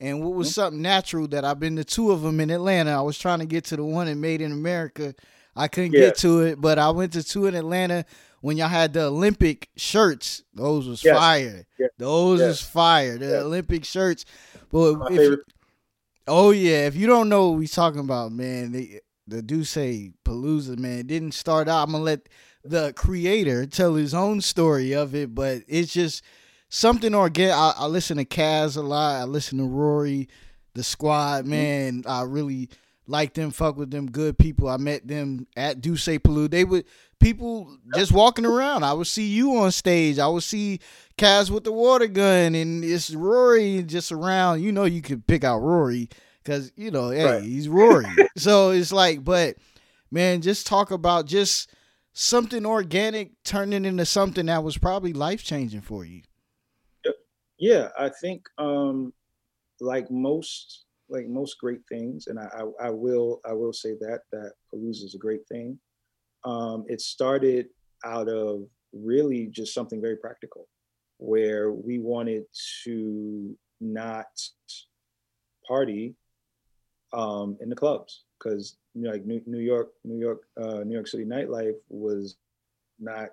[0.00, 0.54] And what was mm-hmm.
[0.54, 2.90] something natural that I've been to two of them in Atlanta.
[2.90, 5.14] I was trying to get to the one in Made in America.
[5.54, 6.00] I couldn't yeah.
[6.00, 8.04] get to it, but I went to two in Atlanta
[8.40, 10.42] when y'all had the Olympic shirts.
[10.52, 11.16] Those was yes.
[11.16, 11.66] fire.
[11.78, 11.90] Yes.
[11.98, 12.48] Those yes.
[12.48, 13.16] was fire.
[13.18, 14.24] The Olympic shirts.
[14.72, 15.38] But if,
[16.26, 19.74] oh yeah, if you don't know what we talking about, man, they, the Duce
[20.24, 21.84] Palooza, man, didn't start out.
[21.84, 22.28] I'm gonna let
[22.64, 26.22] the creator tell his own story of it, but it's just
[26.68, 27.54] something organic.
[27.54, 29.20] I, I listen to Caz a lot.
[29.20, 30.28] I listen to Rory,
[30.74, 31.42] the squad.
[31.42, 31.50] Mm-hmm.
[31.50, 32.10] Man, mm-hmm.
[32.10, 32.68] I really
[33.06, 33.50] like them.
[33.50, 34.10] Fuck with them.
[34.10, 34.68] Good people.
[34.68, 36.50] I met them at Duce Palooza.
[36.50, 36.84] They would
[37.20, 38.84] people just walking around.
[38.84, 40.18] I would see you on stage.
[40.18, 40.80] I would see
[41.16, 44.62] Caz with the water gun, and it's Rory just around.
[44.62, 46.08] You know, you could pick out Rory
[46.42, 47.42] because you know, hey, right.
[47.42, 48.06] he's Rory.
[48.36, 49.56] so it's like, but
[50.10, 51.70] man, just talk about just
[52.12, 56.22] something organic turning into something that was probably life changing for you.
[57.58, 59.12] Yeah, I think um,
[59.80, 64.20] like most like most great things, and I, I, I will I will say that
[64.32, 65.78] that Palooza is a great thing.
[66.44, 67.66] Um, it started
[68.04, 70.66] out of really just something very practical,
[71.18, 72.44] where we wanted
[72.84, 74.26] to not
[75.66, 76.16] party
[77.12, 80.94] um, in the clubs because you know, like New, New, York, New York, uh, New
[80.94, 82.36] York City nightlife was
[82.98, 83.30] not.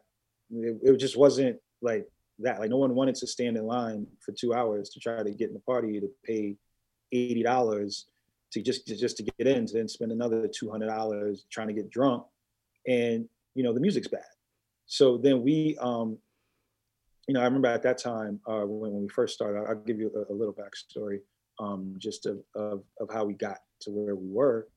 [0.52, 2.08] It, it just wasn't like
[2.39, 2.60] that.
[2.60, 5.50] Like no one wanted to stand in line for two hours to try to get
[5.50, 6.56] in the party to pay
[7.12, 8.08] eighty dollars
[8.52, 11.68] to just to, just to get in, to then spend another two hundred dollars trying
[11.68, 12.24] to get drunk,
[12.88, 14.24] and you know the music's bad.
[14.86, 16.18] So then we, um,
[17.28, 19.65] you know, I remember at that time uh, when, when we first started.
[19.68, 21.20] I'll give you a, a little backstory,
[21.60, 24.67] um, just of, of of how we got to where we were.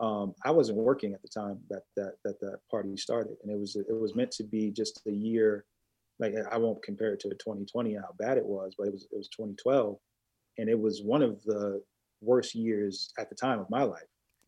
[0.00, 3.58] Um, I wasn't working at the time that that that that party started, and it
[3.58, 5.64] was it was meant to be just a year
[6.20, 9.16] like I won't compare it to 2020 how bad it was, but it was it
[9.16, 9.96] was 2012,
[10.58, 11.82] and it was one of the
[12.20, 14.02] worst years at the time of my life.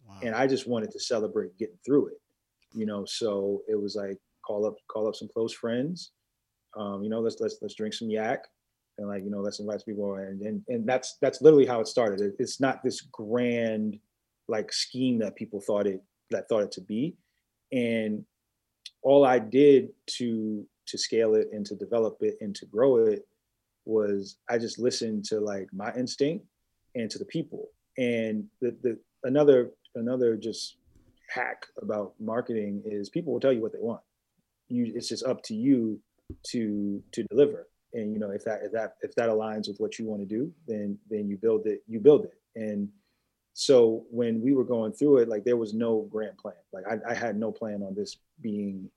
[0.07, 0.19] Wow.
[0.23, 2.21] And I just wanted to celebrate getting through it,
[2.75, 3.05] you know.
[3.07, 6.13] So it was like call up call up some close friends,
[6.77, 8.45] um, you know, let's let's let's drink some yak,
[8.99, 11.89] and like you know let's invite people, and and and that's that's literally how it
[11.89, 12.21] started.
[12.21, 13.99] It, it's not this grand
[14.49, 17.17] like scheme that people thought it that thought it to be,
[17.73, 18.25] and
[19.03, 23.27] all I did to to scale it and to develop it and to grow it
[23.85, 26.47] was I just listened to like my instinct
[26.95, 27.69] and to the people.
[27.99, 30.77] And the, the another another just
[31.29, 34.01] hack about marketing is people will tell you what they want.
[34.69, 36.01] you it's just up to you
[36.49, 37.69] to to deliver.
[37.95, 40.27] And you know, if that if that if that aligns with what you want to
[40.27, 42.35] do, then then you build it, you build it.
[42.57, 42.89] And
[43.55, 46.55] so when we were going through it, like there was no grand plan.
[46.73, 48.89] Like I, I had no plan on this being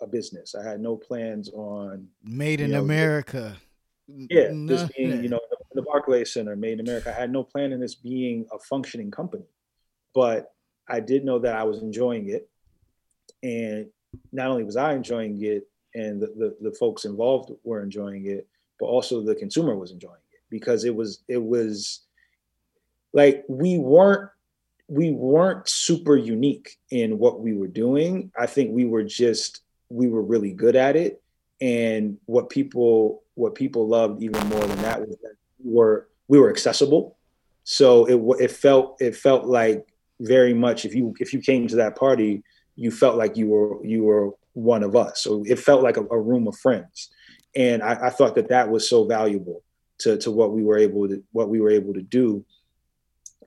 [0.00, 0.54] a business.
[0.54, 3.56] I had no plans on made in know, America.
[4.08, 7.14] Yeah, this being, you know, the, the Barclays Center, made in America.
[7.16, 9.46] I had no plan in this being a functioning company,
[10.14, 10.52] but
[10.88, 12.48] I did know that I was enjoying it.
[13.42, 13.88] And
[14.32, 18.46] not only was I enjoying it and the, the, the folks involved were enjoying it,
[18.80, 22.00] but also the consumer was enjoying it because it was, it was,
[23.12, 24.30] like we weren't
[24.88, 28.30] we weren't super unique in what we were doing.
[28.38, 31.22] I think we were just we were really good at it.
[31.60, 36.38] And what people what people loved even more than that was that we were we
[36.38, 37.16] were accessible.
[37.64, 39.86] So it it felt it felt like
[40.20, 42.42] very much if you if you came to that party,
[42.76, 45.22] you felt like you were you were one of us.
[45.22, 47.10] So it felt like a, a room of friends,
[47.54, 49.62] and I, I, thought that that was so valuable
[49.98, 52.44] to to what we were able to what we were able to do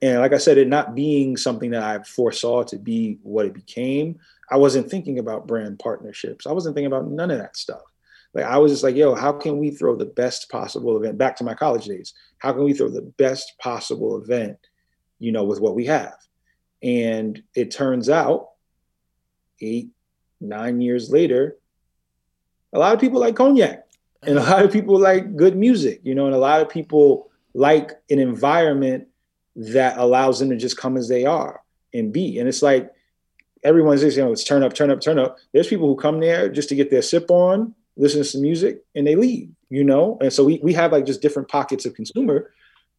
[0.02, 3.54] and like I said, it not being something that I foresaw to be what it
[3.54, 4.18] became,
[4.50, 6.46] I wasn't thinking about brand partnerships.
[6.46, 7.82] I wasn't thinking about none of that stuff.
[8.34, 11.36] Like I was just like, yo, how can we throw the best possible event back
[11.36, 12.12] to my college days?
[12.38, 14.58] How can we throw the best possible event,
[15.18, 16.16] you know, with what we have?
[16.82, 18.50] And it turns out
[19.62, 19.90] eight,
[20.40, 21.56] nine years later,
[22.72, 23.86] a lot of people like cognac
[24.22, 27.30] and a lot of people like good music, you know, and a lot of people
[27.54, 29.08] like an environment
[29.54, 31.62] that allows them to just come as they are
[31.94, 32.38] and be.
[32.38, 32.92] And it's like
[33.64, 35.38] everyone's just, you know, it's turn up, turn up, turn up.
[35.52, 38.84] There's people who come there just to get their sip on, listen to some music,
[38.94, 40.18] and they leave, you know?
[40.20, 42.50] And so we, we have like just different pockets of consumer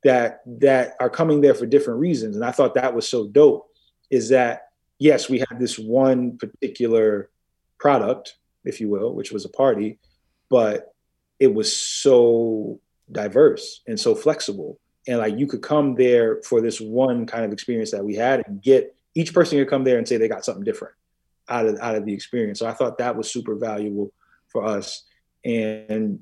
[0.04, 2.36] that that are coming there for different reasons.
[2.36, 3.70] And I thought that was so dope
[4.10, 4.67] is that
[5.00, 7.30] yes, we had this one particular
[7.80, 10.00] product, if you will, which was a party,
[10.50, 10.94] but
[11.40, 12.80] it was so
[13.12, 17.54] diverse and so flexible and like you could come there for this one kind of
[17.54, 20.46] experience that we had and get each person could come there and say they got
[20.46, 20.94] something different
[21.50, 22.60] out of out of the experience.
[22.60, 24.14] So I thought that was super valuable
[24.50, 25.04] for us.
[25.46, 26.20] And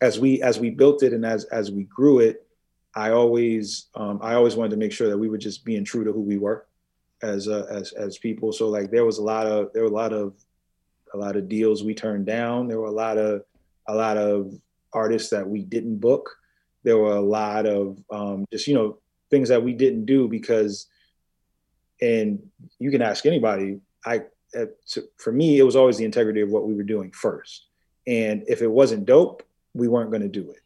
[0.00, 2.46] as we as we built it and as as we grew it,
[2.94, 6.04] I always um, I always wanted to make sure that we were just being true
[6.04, 6.66] to who we were
[7.22, 8.52] as uh, as as people.
[8.52, 10.34] So like there was a lot of there were a lot of
[11.14, 12.68] a lot of deals we turned down.
[12.68, 13.42] There were a lot of
[13.86, 14.54] a lot of
[14.92, 16.36] artists that we didn't book.
[16.84, 18.98] There were a lot of um, just you know
[19.30, 20.86] things that we didn't do because
[22.00, 22.40] and
[22.78, 23.80] you can ask anybody.
[24.04, 24.22] I
[24.56, 24.66] uh,
[25.18, 27.66] for me it was always the integrity of what we were doing first.
[28.06, 29.42] And if it wasn't dope
[29.74, 30.62] we weren't going to do it.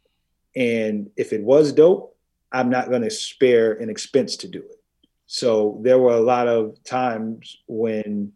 [0.55, 2.13] And if it was dope
[2.53, 4.82] i'm not going to spare an expense to do it
[5.27, 8.33] so there were a lot of times when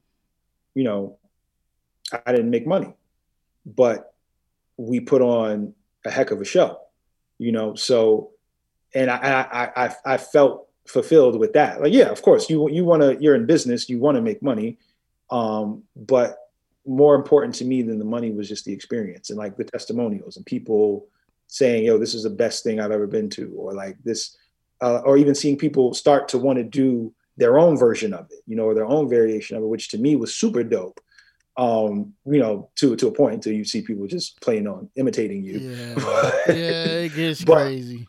[0.74, 1.16] you know
[2.24, 2.94] i didn't make money
[3.64, 4.14] but
[4.76, 6.80] we put on a heck of a show
[7.38, 7.74] you know?
[7.74, 8.30] So
[8.94, 11.80] and I, I i i felt fulfilled with that.
[11.80, 14.42] Like yeah of course you you want to you're in business you want to make
[14.42, 14.78] money
[15.30, 16.36] um but
[16.86, 20.36] more important to me than the money was just the experience and like the testimonials
[20.36, 21.08] and people
[21.48, 24.36] saying yo this is the best thing i've ever been to or like this
[24.80, 28.40] uh, or even seeing people start to want to do their own version of it
[28.46, 31.00] you know or their own variation of it which to me was super dope
[31.56, 35.42] um, you know, to to a point until you see people just playing on imitating
[35.42, 35.58] you.
[35.58, 38.08] Yeah, yeah it gets but, crazy.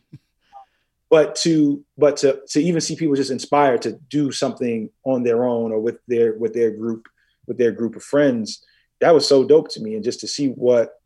[1.10, 5.44] But to but to to even see people just inspired to do something on their
[5.44, 7.06] own or with their with their group
[7.46, 8.62] with their group of friends,
[9.00, 9.94] that was so dope to me.
[9.94, 11.00] And just to see what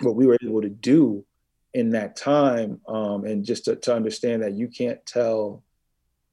[0.00, 1.24] what we were able to do
[1.74, 5.62] in that time, um, and just to, to understand that you can't tell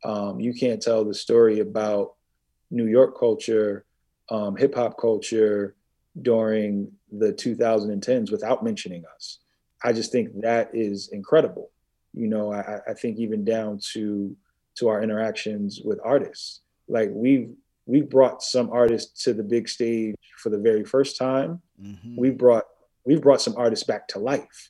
[0.03, 2.13] um, you can't tell the story about
[2.71, 3.85] New York culture
[4.29, 5.75] um, hip hop culture
[6.21, 9.39] during the 2010s without mentioning us.
[9.83, 11.71] I just think that is incredible.
[12.13, 14.35] You know, I, I think even down to
[14.75, 16.61] to our interactions with artists.
[16.87, 17.49] Like we've
[17.85, 21.61] we brought some artists to the big stage for the very first time.
[21.81, 22.15] Mm-hmm.
[22.17, 22.65] We brought
[23.05, 24.69] we've brought some artists back to life.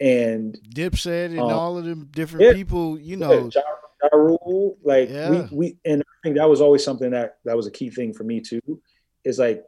[0.00, 3.50] And Dipset and um, all of them different yeah, people, you know.
[3.54, 3.60] Ja,
[4.02, 5.30] ja Rule, like yeah.
[5.30, 8.14] we we and I think that was always something that that was a key thing
[8.14, 8.80] for me too
[9.24, 9.64] is like,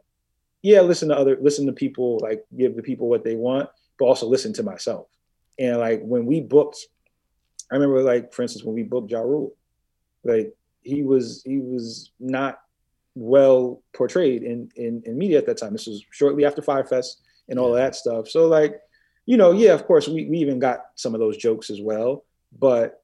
[0.61, 3.69] yeah, listen to other, listen to people, like give the people what they want,
[3.99, 5.07] but also listen to myself.
[5.59, 6.79] And like when we booked,
[7.71, 9.55] I remember like, for instance, when we booked Ja Rule,
[10.23, 12.59] like he was, he was not
[13.15, 15.73] well portrayed in, in, in media at that time.
[15.73, 18.27] This was shortly after Fyre Fest and all of that stuff.
[18.29, 18.79] So like,
[19.25, 22.23] you know, yeah, of course we, we even got some of those jokes as well.
[22.57, 23.01] But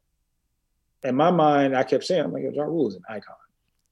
[1.03, 3.35] in my mind, I kept saying, I'm like, Ja Rule is an icon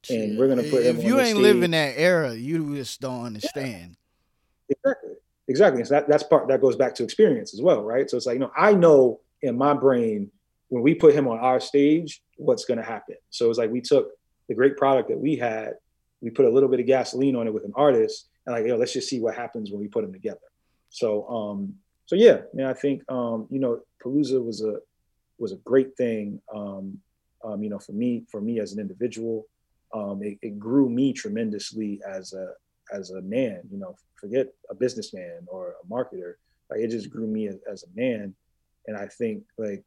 [0.10, 3.96] and we're gonna put if you ain't living that era, you just don't understand.
[4.70, 5.12] Exactly.
[5.50, 5.84] Exactly.
[5.86, 8.10] So that, that's part that goes back to experience as well, right?
[8.10, 10.30] So it's like, you know, I know in my brain
[10.68, 13.16] when we put him on our stage, what's going to happen.
[13.30, 14.12] So it's like we took
[14.50, 15.76] the great product that we had,
[16.20, 18.76] we put a little bit of gasoline on it with an artist, and like, yo,
[18.76, 20.40] let's just see what happens when we put them together.
[20.90, 21.76] So, um,
[22.08, 24.80] so yeah, I think, um, you know, Palooza was a
[25.38, 26.98] was a great thing, um,
[27.44, 29.46] um, you know, for me, for me as an individual.
[29.94, 32.54] Um, it, it grew me tremendously as a
[32.94, 33.62] as a man.
[33.70, 36.36] You know, forget a businessman or a marketer.
[36.72, 38.34] Like it just grew me as, as a man,
[38.88, 39.84] and I think like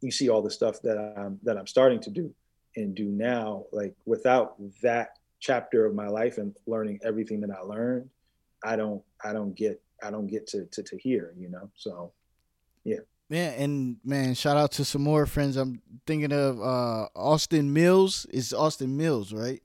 [0.00, 2.34] you see all the stuff that I'm that I'm starting to do
[2.74, 3.66] and do now.
[3.70, 8.10] Like without that chapter of my life and learning everything that I learned,
[8.64, 11.32] I don't I don't get I don't get to to, to hear.
[11.36, 12.12] You know, so
[12.84, 12.98] yeah.
[13.30, 15.56] Man, and man, shout out to some more friends.
[15.56, 18.26] I'm thinking of uh Austin Mills.
[18.30, 19.62] It's Austin Mills, right?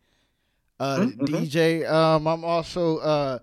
[0.80, 1.26] Uh mm-hmm.
[1.26, 1.90] DJ.
[1.90, 3.40] Um I'm also uh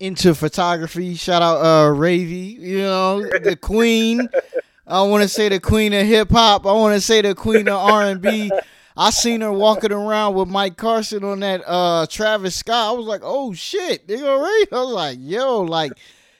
[0.00, 1.14] into photography.
[1.14, 4.28] Shout out uh Ravy, you know, the queen.
[4.86, 6.66] I want to say the queen of hip hop.
[6.66, 8.50] I want to say the queen of R and B.
[8.96, 12.94] I seen her walking around with Mike Carson on that uh Travis Scott.
[12.94, 14.72] I was like, oh shit, they already.
[14.72, 15.92] I was like, yo, like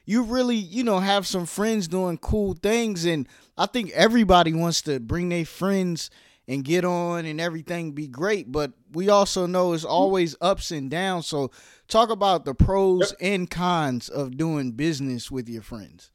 [0.04, 4.82] you really, you know, have some friends doing cool things, and I think everybody wants
[4.82, 6.10] to bring their friends
[6.48, 8.50] and get on and everything be great.
[8.50, 11.26] But we also know it's always ups and downs.
[11.26, 11.50] So
[11.88, 13.32] talk about the pros yep.
[13.32, 16.10] and cons of doing business with your friends.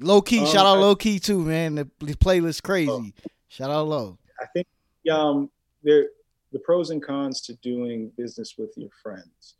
[0.00, 1.76] Low key, um, shout out low key too, man.
[1.76, 2.90] The, the playlist crazy.
[2.90, 3.04] Oh,
[3.48, 4.18] shout out low.
[4.40, 4.66] I think
[5.10, 5.50] um
[5.82, 6.08] there
[6.52, 9.54] the pros and cons to doing business with your friends.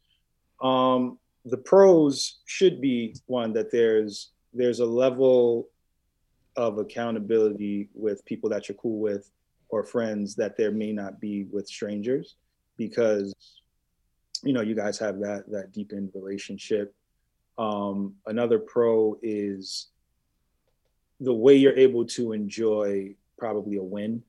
[0.62, 5.68] Um, the pros should be one that there's there's a level
[6.56, 9.30] of accountability with people that you're cool with
[9.68, 12.36] or friends that there may not be with strangers
[12.76, 13.34] because
[14.42, 16.94] you know you guys have that that deepened relationship
[17.58, 19.88] um, another pro is
[21.20, 24.22] the way you're able to enjoy probably a win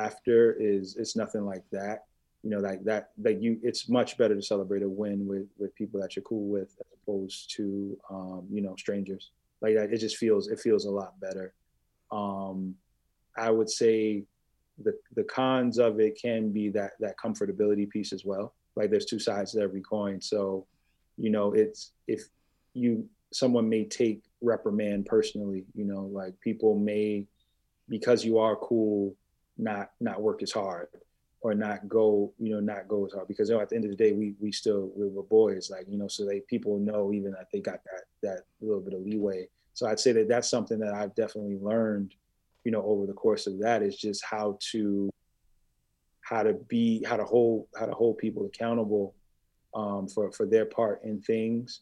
[0.00, 2.04] after is it's nothing like that.
[2.42, 5.74] You know like that that you it's much better to celebrate a win with with
[5.74, 9.30] people that you're cool with as opposed to um you know strangers.
[9.60, 11.54] Like that it just feels it feels a lot better.
[12.10, 12.74] Um
[13.36, 14.24] i would say
[14.82, 18.54] the the cons of it can be that that comfortability piece as well.
[18.76, 20.20] Like there's two sides to every coin.
[20.20, 20.66] So
[21.18, 22.22] you know it's if
[22.72, 27.26] you someone may take reprimand personally you know like people may
[27.88, 29.14] because you are cool
[29.60, 30.88] not not work as hard
[31.42, 33.84] or not go you know not go as hard because you know, at the end
[33.84, 36.78] of the day we we still we were boys like you know so they people
[36.78, 39.48] know even that they got that that little bit of leeway.
[39.74, 42.14] So i'd say that that's something that i've definitely learned
[42.64, 45.10] you know over the course of that is just how to
[46.22, 49.14] how to be how to hold how to hold people accountable
[49.74, 51.80] um, for for their part in things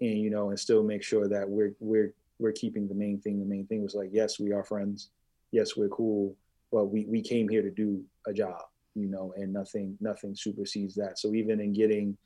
[0.00, 3.38] and you know and still make sure that we're we're we're keeping the main thing.
[3.38, 5.10] The main thing was like yes we are friends.
[5.52, 6.34] Yes we're cool
[6.76, 7.88] but we we came here to do
[8.26, 8.62] a job
[8.94, 11.18] you know and nothing nothing supersedes that.
[11.18, 12.16] So even in getting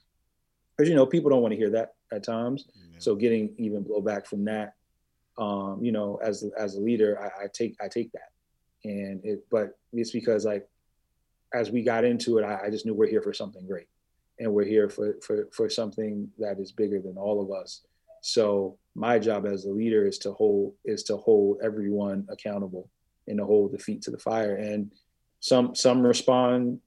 [0.77, 2.67] because you know people don't want to hear that at times.
[2.99, 4.75] So getting even blowback from that
[5.41, 8.31] um, you know, as as a leader, I, I, take I take that,
[8.85, 9.45] and it.
[9.51, 10.69] But it's because like,
[11.55, 13.89] as we got into it, I, I, just knew we're here for something great,
[14.39, 17.83] and we're here for for for something that is bigger than all of us.
[18.21, 22.91] So my job as a leader is to hold is to hold everyone accountable
[23.31, 24.57] and to hold the feet to the fire.
[24.57, 24.93] And
[25.41, 26.81] some some respond,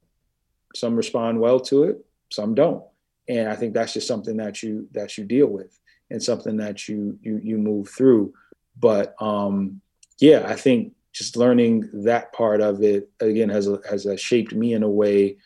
[0.76, 2.84] some respond well to it, some don't.
[3.28, 5.80] And I think that's just something that you that you deal with
[6.12, 8.34] and something that you you you move through.
[8.80, 9.82] But um,
[10.20, 14.84] yeah, I think just learning that part of it again has has shaped me in
[14.84, 15.38] a way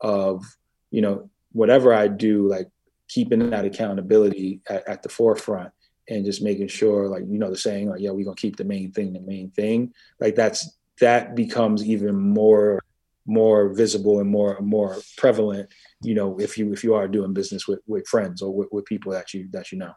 [0.00, 0.44] of
[0.90, 2.68] you know whatever I do, like
[3.08, 5.72] keeping that accountability at, at the forefront
[6.08, 8.64] and just making sure like you know the saying like yeah we're gonna keep the
[8.64, 12.82] main thing the main thing like that's that becomes even more
[13.26, 15.68] more visible and more more prevalent
[16.02, 18.84] you know if you if you are doing business with with friends or with, with
[18.84, 19.94] people that you that you know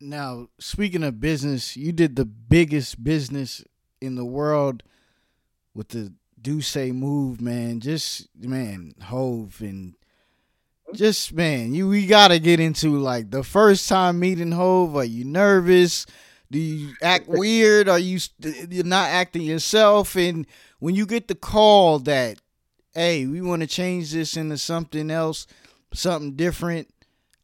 [0.00, 3.64] now, speaking of business, you did the biggest business
[4.00, 4.84] in the world
[5.74, 7.80] with the D'ussé move, man.
[7.80, 9.94] Just man, Hove and
[10.94, 14.96] just man, you we gotta get into like the first time meeting Hove.
[14.96, 16.06] Are you nervous?
[16.50, 17.88] Do you act weird?
[17.88, 18.18] Are you
[18.70, 20.16] you're not acting yourself?
[20.16, 20.46] And
[20.78, 22.38] when you get the call that,
[22.94, 25.46] hey, we want to change this into something else,
[25.92, 26.88] something different,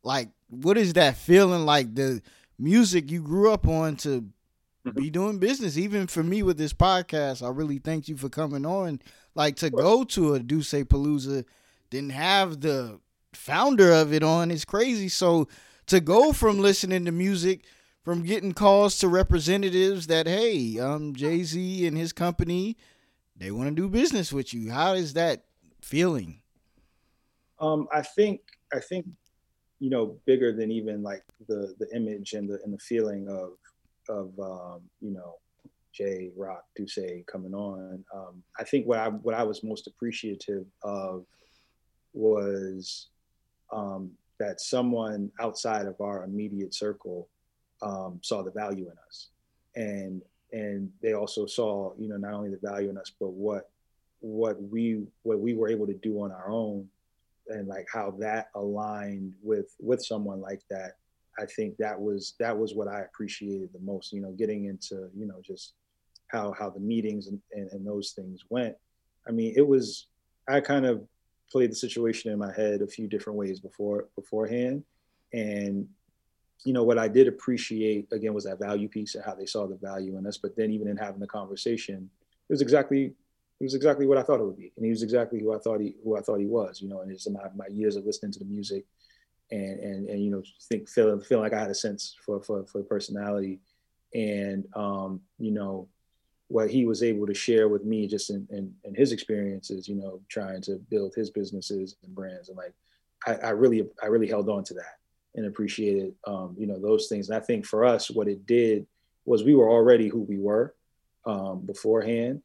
[0.02, 1.94] like what is that feeling like?
[1.94, 2.22] The
[2.58, 4.90] music you grew up on to mm-hmm.
[4.90, 5.76] be doing business.
[5.76, 9.00] Even for me with this podcast, I really thank you for coming on.
[9.34, 11.44] Like to go to a D'ussé Palooza,
[11.90, 13.00] didn't have the
[13.36, 14.50] founder of it on.
[14.50, 15.08] is crazy.
[15.08, 15.48] So
[15.86, 17.64] to go from listening to music,
[18.02, 22.76] from getting calls to representatives that hey, um, Jay Z and his company,
[23.36, 24.70] they want to do business with you.
[24.70, 25.44] How is that
[25.80, 26.40] feeling?
[27.58, 28.40] Um, I think
[28.72, 29.06] I think
[29.78, 33.52] you know bigger than even like the the image and the and the feeling of
[34.08, 35.36] of um, you know
[35.92, 38.04] Jay Rock D'Ussé coming on.
[38.14, 41.24] Um, I think what I what I was most appreciative of
[42.12, 43.08] was
[43.74, 47.28] um, that someone outside of our immediate circle
[47.82, 49.28] um, saw the value in us,
[49.76, 50.22] and
[50.52, 53.70] and they also saw you know not only the value in us but what
[54.20, 56.88] what we what we were able to do on our own.
[57.48, 60.96] And like how that aligned with with someone like that
[61.38, 65.10] i think that was that was what i appreciated the most you know getting into
[65.14, 65.74] you know just
[66.28, 68.74] how how the meetings and, and, and those things went.
[69.26, 70.06] I mean it was
[70.48, 71.06] i kind of
[71.54, 74.82] played the situation in my head a few different ways before beforehand.
[75.32, 75.88] And
[76.64, 79.66] you know what i did appreciate again was that value piece and how they saw
[79.66, 80.38] the value in us.
[80.38, 82.10] But then even in having the conversation
[82.48, 83.14] it was exactly
[83.60, 85.58] it was exactly what I thought it would be, and he was exactly who I
[85.58, 86.82] thought he who I thought he was.
[86.82, 88.84] You know, and it's my, my years of listening to the music,
[89.50, 92.66] and and and you know, think feeling feeling like I had a sense for for
[92.66, 93.60] for personality,
[94.12, 95.88] and um, you know,
[96.48, 99.88] what he was able to share with me just in, in, in his experiences.
[99.88, 102.74] You know, trying to build his businesses and brands, and like
[103.26, 104.98] I, I really I really held on to that
[105.34, 107.28] and appreciated um, you know those things.
[107.28, 108.86] And I think for us, what it did
[109.24, 110.74] was we were already who we were
[111.26, 112.42] um, beforehand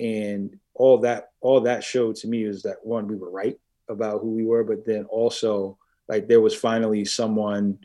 [0.00, 4.20] and all that all that showed to me is that one we were right about
[4.20, 5.76] who we were but then also
[6.08, 7.78] like there was finally someone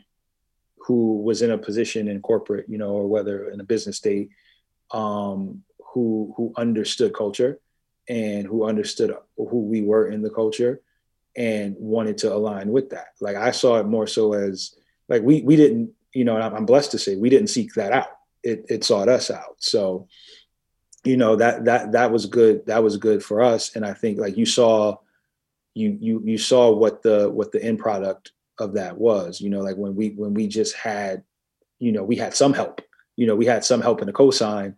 [0.78, 4.30] who was in a position in corporate you know or whether in a business state
[4.92, 5.62] um
[5.92, 7.58] who who understood culture
[8.08, 10.80] and who understood who we were in the culture
[11.36, 13.08] and wanted to align with that.
[13.20, 14.74] Like i saw it more so as
[15.08, 18.08] like we we didn't you know i'm blessed to say we didn't seek that out.
[18.42, 19.56] It, it sought us out.
[19.58, 20.08] So
[21.04, 23.74] you know that that that was good that was good for us.
[23.74, 24.98] And i think like you saw
[25.74, 29.40] you you you saw what the what the end product of that was.
[29.40, 31.22] You know like when we when we just had
[31.78, 32.80] you know we had some help
[33.16, 34.74] you know we had some help in the cosign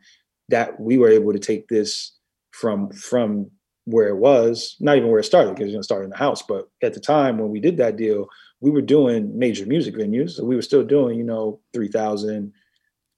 [0.48, 2.16] that we were able to take this
[2.52, 3.50] from from
[3.84, 6.16] where it was not even where it started because it's going to start in the
[6.16, 8.28] house but at the time when we did that deal
[8.60, 10.30] we were doing major music venues.
[10.32, 12.52] So we were still doing you know 3000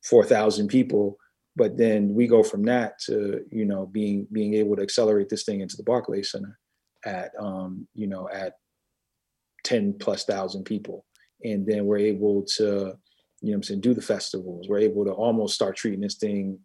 [0.05, 1.16] 4000 people
[1.57, 5.45] but then we go from that to you know being being able to accelerate this
[5.45, 6.59] thing into the Barclays Center
[7.05, 8.55] at um, you know at
[9.64, 11.05] 10 plus thousand people.
[11.45, 12.95] And then we're able to
[13.41, 14.68] you know I'm saying do the festivals.
[14.68, 16.59] We're able to almost start treating this thing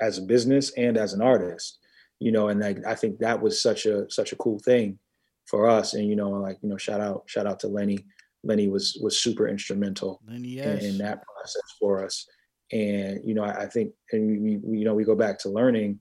[0.00, 1.78] as a business and as an artist
[2.20, 4.98] you know and like I think that was such a such a cool thing
[5.46, 5.94] for us.
[5.94, 8.04] And you know like you know shout out shout out to Lenny.
[8.44, 10.82] Lenny was was super instrumental Lenny, yes.
[10.82, 12.26] in, in that process for us.
[12.72, 15.48] And you know I, I think and we, we, you know we go back to
[15.48, 15.98] learning.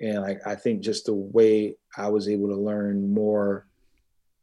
[0.00, 3.66] And like I think just the way I was able to learn more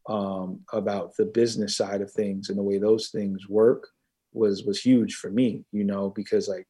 [0.08, 3.90] um, about the business side of things and the way those things work
[4.38, 6.68] was was huge for me you know because like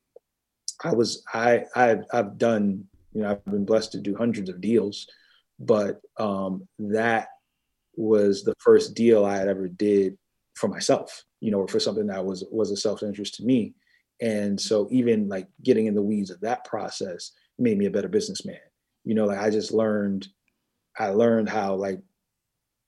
[0.84, 4.62] I was I I've, I've done you know I've been blessed to do hundreds of
[4.62, 5.08] deals
[5.60, 7.30] but um, that
[7.96, 10.18] was the first deal I had ever did
[10.56, 13.74] for myself you know or for something that was was a self interest to me
[14.22, 18.08] and so even like getting in the weeds of that process made me a better
[18.08, 18.60] businessman.
[19.04, 20.28] You know, like I just learned,
[20.98, 22.02] I learned how like,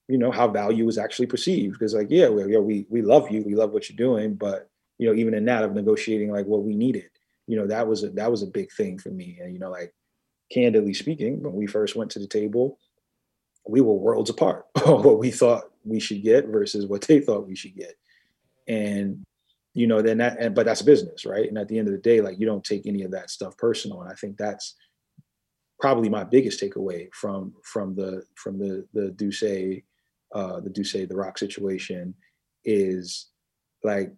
[0.07, 1.73] you know, how value is actually perceived.
[1.73, 4.68] Because like, yeah, we, we we love you, we love what you're doing, but
[5.00, 7.10] you know, even in that of negotiating like what we needed,
[7.47, 9.39] you know, that was a that was a big thing for me.
[9.41, 9.93] And you know, like
[10.52, 12.78] candidly speaking, when we first went to the table,
[13.68, 17.56] we were worlds apart what we thought we should get versus what they thought we
[17.56, 17.95] should get.
[18.68, 19.26] And
[19.74, 21.47] you know, then that, and, but that's business, right?
[21.47, 23.58] And at the end of the day, like you don't take any of that stuff
[23.58, 24.02] personal.
[24.02, 24.76] And I think that's
[25.80, 29.84] probably my biggest takeaway from from the from the the D'Ussé,
[30.36, 32.14] uh, the D'Ussé, the Rock situation
[32.66, 33.28] is
[33.84, 34.12] like,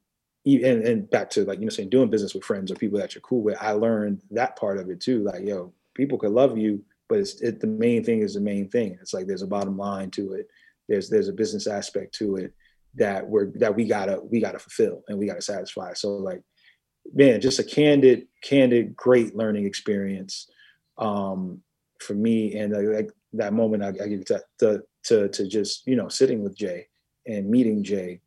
[0.45, 3.13] and, and back to like you know saying doing business with friends or people that
[3.13, 3.57] you're cool with.
[3.61, 5.23] I learned that part of it too.
[5.23, 8.69] Like, yo, people could love you, but it's it, the main thing is the main
[8.69, 8.97] thing.
[9.01, 10.47] It's like there's a bottom line to it.
[10.87, 12.53] There's there's a business aspect to it
[12.95, 15.93] that we're that we gotta we gotta fulfill and we gotta satisfy.
[15.93, 16.41] So like,
[17.13, 20.49] man, just a candid, candid, great learning experience
[20.97, 21.61] um,
[21.99, 22.55] for me.
[22.55, 26.43] And like that moment, I, I get to, to to to just you know sitting
[26.43, 26.87] with Jay
[27.27, 28.21] and meeting Jay.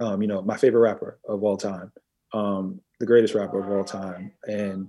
[0.00, 1.92] Um, you know, my favorite rapper of all time,
[2.32, 4.88] um, the greatest rapper of all time, and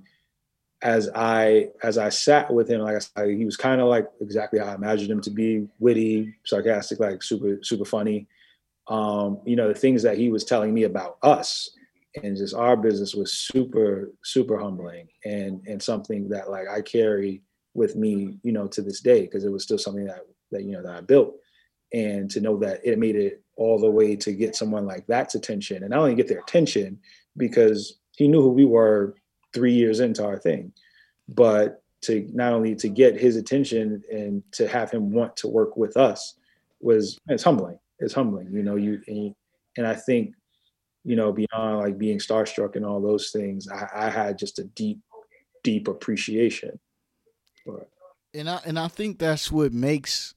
[0.82, 4.08] as I as I sat with him, like I said, he was kind of like
[4.22, 8.28] exactly how I imagined him to be, witty, sarcastic, like super super funny.
[8.88, 11.70] Um, you know, the things that he was telling me about us
[12.22, 17.42] and just our business was super, super humbling and and something that like I carry
[17.74, 20.74] with me, you know, to this day because it was still something that that you
[20.74, 21.36] know that I built,
[21.94, 25.36] and to know that it made it all the way to get someone like that's
[25.36, 27.00] attention, and not only get their attention
[27.38, 29.16] because he knew who we were
[29.54, 30.72] three years into our thing,
[31.28, 35.78] but to not only to get his attention and to have him want to work
[35.78, 36.36] with us
[36.82, 37.80] was it's humbling.
[38.00, 38.76] It's humbling, you know.
[38.76, 39.34] You and,
[39.78, 40.34] and I think,
[41.06, 44.66] you know, beyond like being starstruck and all those things, I, I had just a
[44.66, 45.00] deep,
[45.64, 46.78] deep appreciation.
[47.64, 47.88] For
[48.34, 50.36] And I and I think that's what makes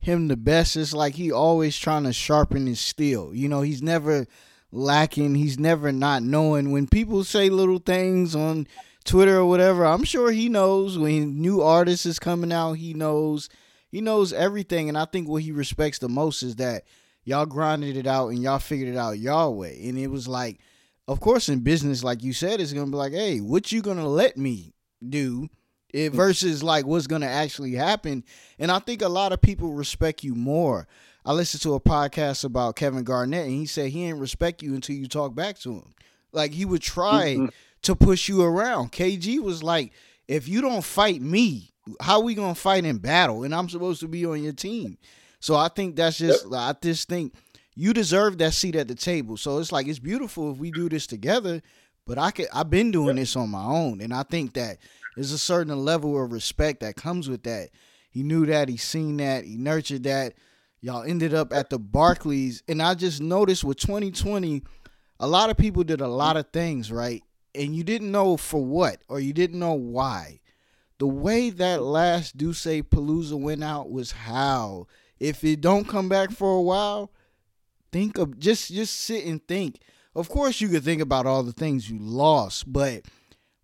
[0.00, 0.76] him the best.
[0.76, 3.34] It's like he always trying to sharpen his steel.
[3.34, 4.26] You know, he's never
[4.72, 5.34] lacking.
[5.34, 6.72] He's never not knowing.
[6.72, 8.66] When people say little things on
[9.04, 13.48] Twitter or whatever, I'm sure he knows when new artists is coming out, he knows.
[13.88, 14.88] He knows everything.
[14.88, 16.84] And I think what he respects the most is that
[17.24, 19.80] y'all grinded it out and y'all figured it out y'all way.
[19.84, 20.60] And it was like,
[21.08, 24.06] of course, in business, like you said, it's gonna be like, hey, what you gonna
[24.06, 24.74] let me
[25.06, 25.48] do?
[25.92, 28.24] It, versus like what's gonna actually happen.
[28.58, 30.86] And I think a lot of people respect you more
[31.24, 34.74] I listened to a podcast about Kevin Garnett, and he said he didn't respect you
[34.74, 35.94] until you talk back to him.
[36.32, 37.46] Like he would try mm-hmm.
[37.82, 38.92] to push you around.
[38.92, 39.92] KG was like,
[40.28, 43.44] if you don't fight me, how we gonna fight in battle?
[43.44, 44.96] And I'm supposed to be on your team.
[45.40, 46.52] So I think that's just yep.
[46.54, 47.34] I just think
[47.74, 49.36] you deserve that seat at the table.
[49.36, 51.60] So it's like it's beautiful if we do this together.
[52.06, 53.16] But I could I've been doing yep.
[53.16, 54.78] this on my own, and I think that
[55.14, 57.70] there's a certain level of respect that comes with that.
[58.10, 60.34] He knew that, he seen that, he nurtured that.
[60.80, 64.62] Y'all ended up at the Barclays, and I just noticed with 2020,
[65.20, 67.22] a lot of people did a lot of things, right?
[67.54, 70.40] And you didn't know for what, or you didn't know why.
[70.98, 74.86] The way that last D'ussé Palooza went out was how.
[75.18, 77.12] If it don't come back for a while,
[77.92, 79.80] think of just just sit and think.
[80.14, 83.04] Of course, you could think about all the things you lost, but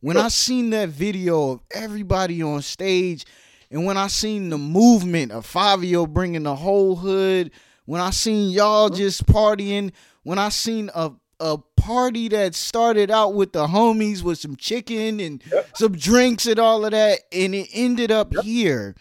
[0.07, 3.25] when I seen that video of everybody on stage
[3.73, 7.51] and when I seen the movement of Fivio bringing the whole hood,
[7.87, 9.91] when I seen y'all just partying,
[10.23, 15.19] when I seen a a party that started out with the homies with some chicken
[15.19, 15.77] and yep.
[15.77, 18.45] some drinks and all of that, and it ended up yep.
[18.45, 18.95] here.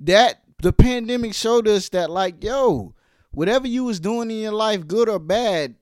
[0.00, 2.94] That the pandemic showed us that, like, yo,
[3.30, 5.76] whatever you was doing in your life, good or bad,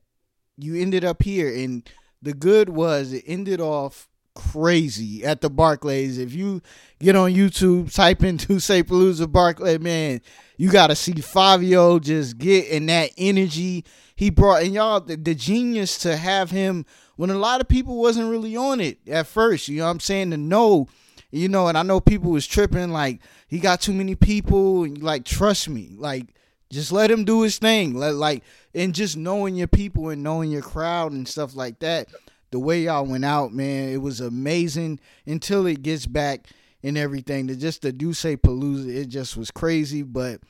[0.57, 1.53] you ended up here.
[1.53, 1.83] And
[2.23, 6.19] the good was it ended off crazy at the Barclays.
[6.19, 6.63] If you
[7.01, 10.21] get on YouTube, type in D'ussé Palooza Barclay, man,
[10.57, 14.63] you gotta see Fivio just get in that energy he brought.
[14.63, 18.57] And y'all, the, the, genius to have him when a lot of people wasn't really
[18.57, 19.69] on it at first.
[19.69, 20.31] You know what I'm saying?
[20.31, 20.89] To know,
[21.31, 25.03] you know, and I know people was tripping like he got too many people, and
[25.03, 26.27] like trust me, like.
[26.71, 27.93] Just let him do his thing.
[27.93, 28.43] Let like
[28.75, 32.09] and just knowing your people and knowing your crowd and stuff like that
[32.53, 36.47] the way y'all went out, man, it was amazing until it gets back
[36.83, 37.47] and everything.
[37.47, 40.03] The just the D'ussé Palooza, it just was crazy.
[40.03, 40.41] But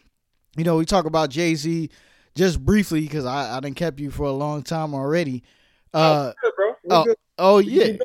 [0.57, 1.89] you know, we talk about Jay Z
[2.35, 5.43] just briefly because I I done kept you for a long time already.
[5.95, 6.75] Uh, good, bro.
[6.91, 7.17] oh, good.
[7.39, 7.97] oh yeah,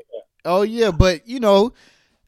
[0.46, 0.92] oh yeah.
[0.92, 1.74] But you know,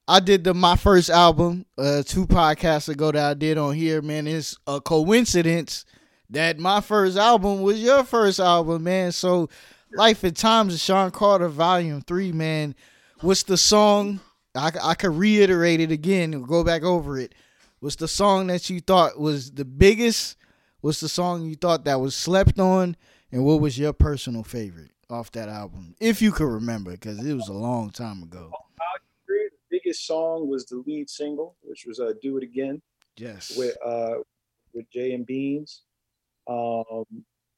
[0.07, 4.01] I did the my first album uh two podcasts ago that I did on here.
[4.01, 5.86] Man, it's a coincidence
[6.32, 9.11] that my first album was your first album, man.
[9.11, 9.49] So
[9.92, 12.76] Life and Times of Sean Carter, Volume 3, man.
[13.22, 14.20] What's the song?
[14.56, 17.34] I, I could reiterate it again and go back over it.
[17.80, 20.38] What's the song that you thought was the biggest?
[20.82, 22.96] What's the song you thought that was slept on?
[23.32, 25.96] And what was your personal favorite off that album?
[26.00, 28.52] If you could remember, because it was a long time ago.
[29.28, 32.82] The biggest song was the lead single, which was uh, "Do It Again."
[33.18, 33.56] Yes.
[33.56, 34.16] With uh,
[34.74, 35.84] with Jay and Beans.
[36.48, 37.06] Um,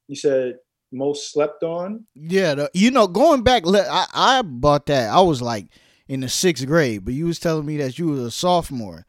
[0.08, 0.58] you said
[0.92, 2.06] most slept on.
[2.16, 5.10] Yeah, the, you know, going back, I I bought that.
[5.10, 5.68] I was like
[6.08, 9.06] in the sixth grade, but you was telling me that you was a sophomore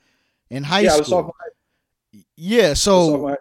[0.51, 1.35] in high yeah, school.
[2.37, 3.37] Yeah, so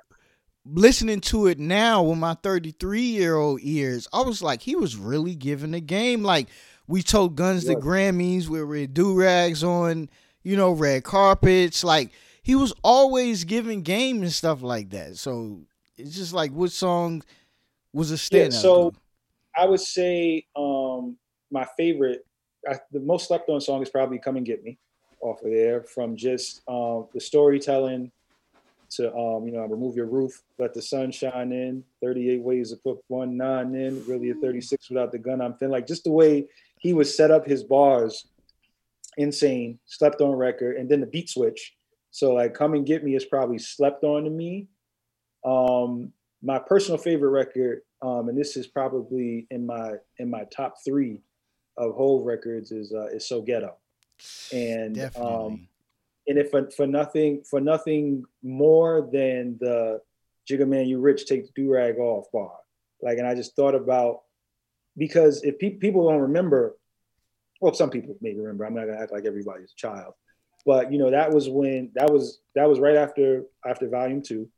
[0.65, 4.95] listening to it now with my 33 year old ears, I was like, he was
[4.95, 6.23] really giving the game.
[6.23, 6.47] Like
[6.87, 7.75] we told Guns yeah.
[7.75, 10.09] the Grammys we do rags on,
[10.43, 11.83] you know, red carpets.
[11.83, 12.11] Like
[12.43, 15.17] he was always giving game and stuff like that.
[15.17, 15.61] So
[15.97, 17.25] it's just like what songs
[17.93, 18.33] was a standout?
[18.33, 18.93] Yeah, so
[19.57, 21.17] I would say um,
[21.49, 22.25] my favorite,
[22.69, 24.77] I, the most slept on song is probably "Come and Get Me"
[25.21, 25.83] off of there.
[25.83, 28.11] From just um, the storytelling
[28.91, 31.83] to um, you know, remove your roof, let the sun shine in.
[32.01, 34.05] Thirty-eight ways to put one nine in.
[34.05, 35.41] Really a thirty-six without the gun.
[35.41, 35.71] I'm thin.
[35.71, 38.27] Like just the way he would set up his bars,
[39.17, 39.79] insane.
[39.85, 41.73] Slept on record, and then the beat switch.
[42.11, 44.67] So like, "Come and Get Me" is probably slept on to me.
[45.43, 50.75] Um, my personal favorite record, um, and this is probably in my in my top
[50.83, 51.19] three
[51.77, 53.75] of whole records, is uh, is So Ghetto,
[54.51, 55.67] and um,
[56.27, 60.01] and if for, for nothing for nothing more than the
[60.49, 62.57] Jigga Man, you rich, take the do rag off bar,
[63.01, 64.21] like, and I just thought about
[64.97, 66.77] because if pe- people don't remember,
[67.59, 68.65] well, some people may remember.
[68.65, 70.13] I'm not gonna act like everybody's a child,
[70.65, 74.49] but you know that was when that was that was right after after Volume Two,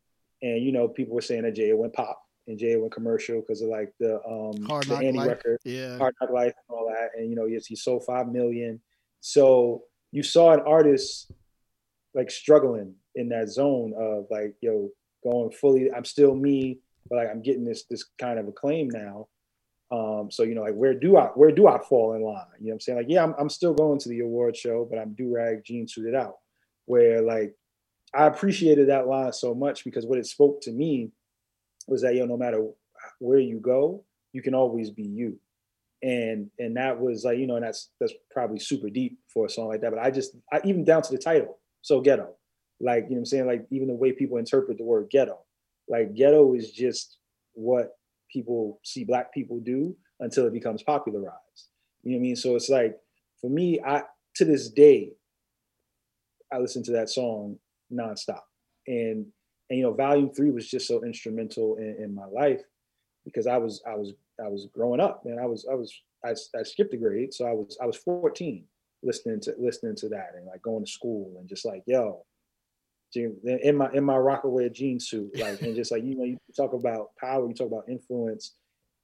[0.44, 3.62] and you know people were saying that Jay went pop and Jay went commercial because
[3.62, 5.28] of like the um Hard the Life.
[5.28, 5.98] record, Yeah.
[5.98, 8.80] Hard Knock Life, and all that, and you know yes he sold five million,
[9.22, 11.32] so you saw an artist
[12.14, 14.90] like struggling in that zone of like yo
[15.24, 16.80] going fully I'm still me,
[17.10, 19.28] but like I'm getting this this kind of acclaim now.
[19.92, 22.46] Um, so you know, like where do I where do I fall in line?
[22.60, 22.98] You know what I'm saying?
[22.98, 25.88] Like, yeah, I'm, I'm still going to the award show, but I'm do rag jean
[25.88, 26.36] suited out.
[26.86, 27.56] Where like
[28.16, 31.12] I appreciated that line so much because what it spoke to me
[31.88, 32.66] was that yo, no matter
[33.20, 35.40] where you go, you can always be you.
[36.02, 39.50] And and that was like, you know, and that's that's probably super deep for a
[39.50, 39.92] song like that.
[39.92, 42.36] But I just I, even down to the title, so ghetto.
[42.82, 43.48] Like, you know I'm saying?
[43.48, 45.40] Like even the way people interpret the word ghetto.
[45.88, 47.18] Like ghetto is just
[47.54, 47.98] what
[48.32, 51.70] people see black people do until it becomes popularized.
[52.04, 52.36] You know what I mean?
[52.36, 52.98] So it's like
[53.40, 54.04] for me, I
[54.36, 55.12] to this day,
[56.52, 57.58] I listen to that song
[57.94, 58.42] nonstop.
[58.88, 59.28] And
[59.70, 62.62] and you know, volume three was just so instrumental in, in my life
[63.26, 64.14] because I was I was
[64.44, 65.40] I was growing up, man.
[65.40, 65.94] I was I was
[66.26, 68.66] I, I skipped a grade, so I was I was 14
[69.04, 72.26] listening to listening to that and like going to school and just like, yo,
[73.16, 76.74] in my in my Rocawear jean suit, like and just like you know, you talk
[76.74, 78.56] about power, you talk about influence,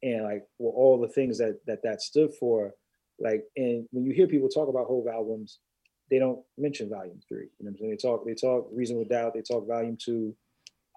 [0.02, 2.74] and like well, all the things that that that stood for.
[3.22, 5.60] Like, and when you hear people talk about whole albums,
[6.10, 7.49] they don't mention Volume Three.
[7.60, 7.91] You know what I'm saying?
[7.91, 10.36] They talk they talk Reasonable Doubt, they talk Volume Two,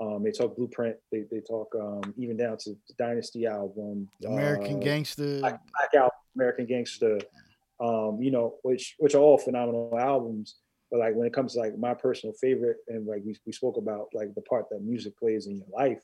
[0.01, 4.77] um, they talk Blueprint, they they talk um, even down to the Dynasty album, American
[4.77, 5.41] uh, Gangster.
[5.41, 7.19] Black, Black Album, American Gangster,
[7.81, 10.57] um, you know, which which are all phenomenal albums.
[10.91, 13.77] But like when it comes to like my personal favorite, and like we, we spoke
[13.77, 16.03] about like the part that music plays in your life,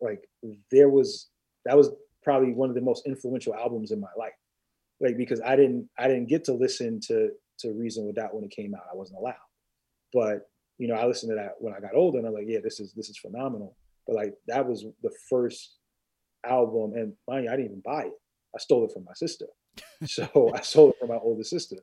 [0.00, 0.28] like
[0.70, 1.28] there was
[1.64, 1.90] that was
[2.22, 4.32] probably one of the most influential albums in my life.
[5.00, 7.30] Like because I didn't I didn't get to listen to
[7.62, 8.82] to Reasonable Doubt when it came out.
[8.92, 9.34] I wasn't allowed.
[10.12, 10.48] But
[10.78, 12.80] you know, I listened to that when I got older and I'm like, yeah, this
[12.80, 13.76] is this is phenomenal.
[14.06, 15.76] But like that was the first
[16.44, 18.12] album, and mind you, I didn't even buy it.
[18.54, 19.46] I stole it from my sister.
[20.04, 21.76] So I stole it from my older sister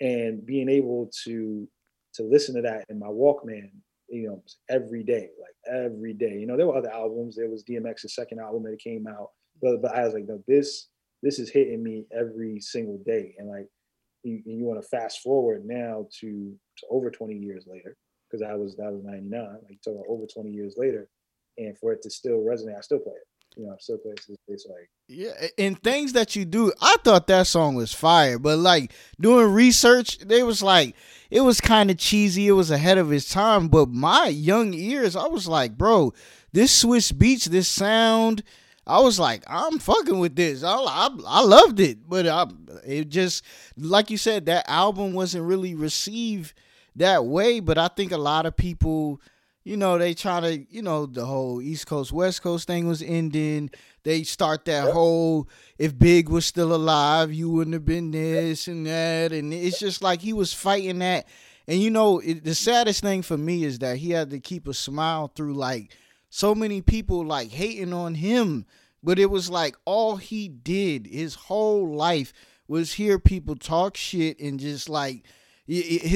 [0.00, 1.66] and being able to
[2.14, 3.70] to listen to that in my Walkman,
[4.08, 6.36] you know, every day, like every day.
[6.38, 7.36] You know, there were other albums.
[7.36, 9.30] There was DMX's second album that came out,
[9.62, 10.88] but but I was like, no, this
[11.22, 13.68] this is hitting me every single day, and like
[14.22, 17.96] you, you want to fast forward now to, to over 20 years later,
[18.28, 19.40] because that was that was 99.
[19.40, 21.08] Like talking about over 20 years later,
[21.58, 23.26] and for it to still resonate, I still play it.
[23.56, 24.38] You know, I still play it.
[24.48, 28.58] this like Yeah, and things that you do, I thought that song was fire, but
[28.58, 30.94] like doing research, they was like
[31.30, 32.48] it was kind of cheesy.
[32.48, 36.14] It was ahead of its time, but my young ears, I was like, bro,
[36.52, 38.42] this Swizz Beatz, this sound,
[38.86, 40.62] I was like, I'm fucking with this.
[40.64, 42.46] I I, I loved it, but I,
[42.84, 43.44] it just
[43.76, 46.54] like you said, that album wasn't really received
[46.96, 47.60] that way.
[47.60, 49.20] But I think a lot of people
[49.64, 53.00] you know, they try to, you know, the whole East Coast West Coast thing was
[53.00, 53.70] ending.
[54.02, 54.92] They start that Yep.
[54.92, 59.78] whole if Big was still alive, you wouldn't have been this and that, and it's
[59.78, 61.28] just like he was fighting that.
[61.68, 64.66] And you know, it, the saddest thing for me is that he had to keep
[64.66, 65.96] a smile through like
[66.34, 68.64] so many people like hating on him,
[69.02, 72.32] but it was like all he did his whole life
[72.66, 75.26] was hear people talk shit and just like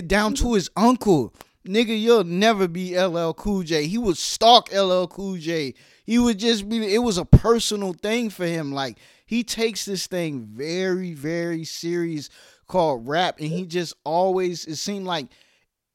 [0.07, 1.35] down to his uncle
[1.67, 3.87] nigga, you'll never be LL Cool J.
[3.87, 5.75] He would stalk LL Cool J.
[6.05, 8.73] He would just be, it was a personal thing for him.
[8.73, 12.31] Like, he takes this thing very, very serious
[12.69, 15.27] called rap, and he just always, it seemed like,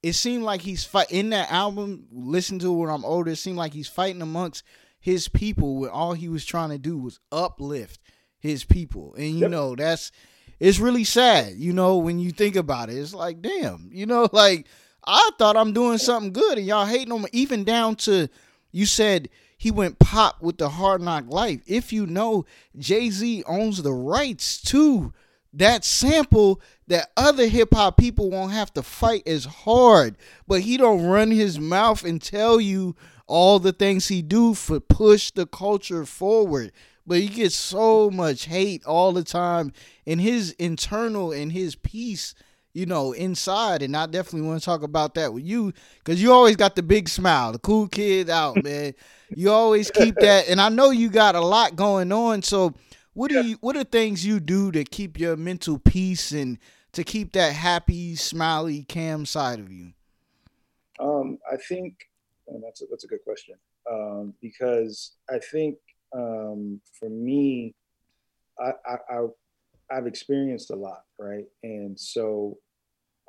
[0.04, 2.08] it seemed like he's fight in that album.
[2.12, 3.32] Listen to when I'm older.
[3.32, 4.64] It seemed like he's fighting amongst
[5.00, 5.78] his people.
[5.80, 8.00] When all he was trying to do was uplift
[8.40, 9.52] his people, and you Yep.
[9.52, 10.12] know that's
[10.60, 11.54] it's really sad.
[11.56, 13.90] You know when you think about it, it's like damn.
[13.92, 14.68] You know like
[15.06, 17.30] I thought I'm doing something good, and y'all hating on me.
[17.32, 18.28] Even down to
[18.72, 21.62] you said he went pop with the Hard Knock Life.
[21.68, 22.46] If you know,
[22.80, 25.14] Jay Z owns the rights to
[25.54, 30.18] that sample that other hip hop people won't have to fight as hard.
[30.48, 32.96] But he don't run his mouth and tell you
[33.28, 36.72] all the things he do for push the culture forward.
[37.06, 39.74] But he gets so much hate all the time,
[40.06, 42.36] and his internal and his peace
[42.74, 43.82] you know, inside.
[43.82, 46.84] And I definitely want to talk about that with you because you always got the
[46.84, 48.94] big smile, the cool kid out, man.
[49.30, 50.48] you always keep that.
[50.48, 52.42] And I know you got a lot going on.
[52.42, 52.74] So,
[53.14, 53.58] what do you?
[53.62, 56.58] What are things you do to keep your mental peace and
[56.94, 59.94] to keep that happy, smiley Cam side of you?
[61.00, 61.96] Um, I think
[62.48, 63.56] and that's a, that's a good question
[63.92, 65.78] um, because I think
[66.16, 67.74] um, for me,
[68.60, 69.28] I, I, I
[69.92, 71.46] I've experienced a lot, right?
[71.64, 72.58] And so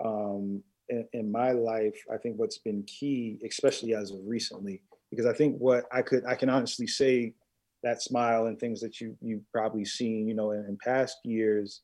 [0.05, 5.27] um, in, in, my life, I think what's been key, especially as of recently, because
[5.27, 7.35] I think what I could, I can honestly say
[7.83, 11.83] that smile and things that you you've probably seen, you know, in, in past years,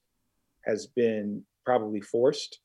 [0.65, 2.61] has been probably forced,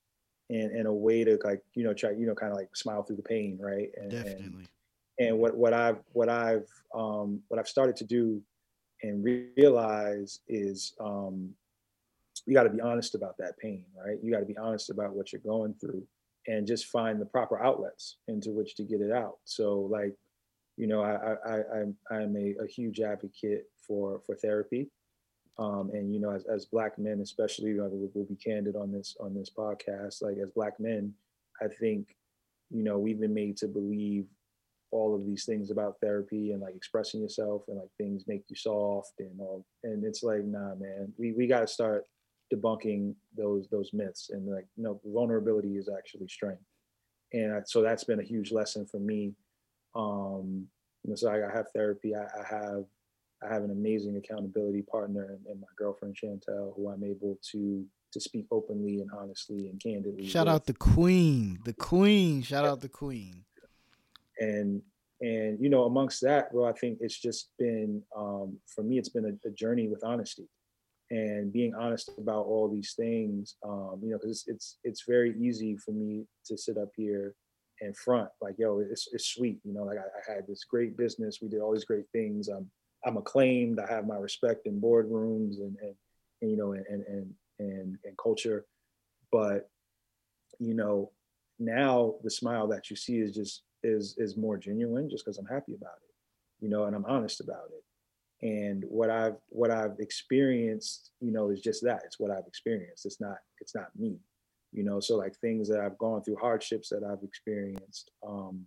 [0.50, 3.04] and in a way to like, you know, try, you know, kind of like smile
[3.04, 3.90] through the pain, right?
[3.98, 4.68] And, Definitely.
[5.20, 8.42] And, and what what I've what I've um, what I've started to do
[9.04, 11.54] and realize is um,
[12.46, 14.18] you got to be honest about that pain, right?
[14.22, 16.04] You got to be honest about what you're going through
[16.48, 19.38] and just find the proper outlets into which to get it out.
[19.46, 20.14] So like,
[20.78, 24.90] you know, I, I, I I'm a, a huge advocate for, for therapy.
[25.60, 29.16] Um, and you know, as, as black men, especially, we'll, we'll be candid on this,
[29.20, 31.14] on this podcast, like as black men,
[31.62, 32.16] I think,
[32.72, 34.26] you know, we've been made to believe
[34.94, 38.56] all of these things about therapy and like expressing yourself and like things make you
[38.56, 42.06] soft and all and it's like nah man we we got to start
[42.54, 46.62] debunking those those myths and like you know vulnerability is actually strength
[47.34, 49.34] and I, so that's been a huge lesson for me
[49.96, 50.68] um
[51.04, 52.14] you know so i, I have therapy.
[52.16, 52.86] I, I, have
[53.44, 57.86] i have an amazing accountability partner and, and, my girlfriend chantel who i'm able to
[58.12, 60.56] to speak openly and honestly and candidly shout with.
[60.56, 63.44] out the queen the queen shout out the queen.
[64.40, 64.82] And
[65.22, 69.10] and you know amongst that bro i think it's just been um for me it's
[69.10, 70.50] been a, a journey with honesty
[71.14, 73.56] and being honest about all these things.
[73.64, 77.36] Um, you know because it's, it's it's very easy for me to sit up here
[77.84, 80.98] and front like yo it's, it's sweet you know like I, I, had this great
[80.98, 82.70] business we did all these great things i'm
[83.06, 85.96] i'm acclaimed i have my respect in boardrooms and and,
[86.42, 88.66] and you know and, and and and and culture
[89.32, 89.70] but
[90.60, 91.12] you know
[91.60, 95.46] now the smile that you see is just is is more genuine just because i'm
[95.46, 97.84] happy about it you know and i'm honest about it.
[98.46, 103.06] And what i've what i've experienced you know is just that it's what i've experienced
[103.06, 104.18] it's not it's not me
[104.74, 108.66] you know so like things that i've gone through hardships that i've experienced um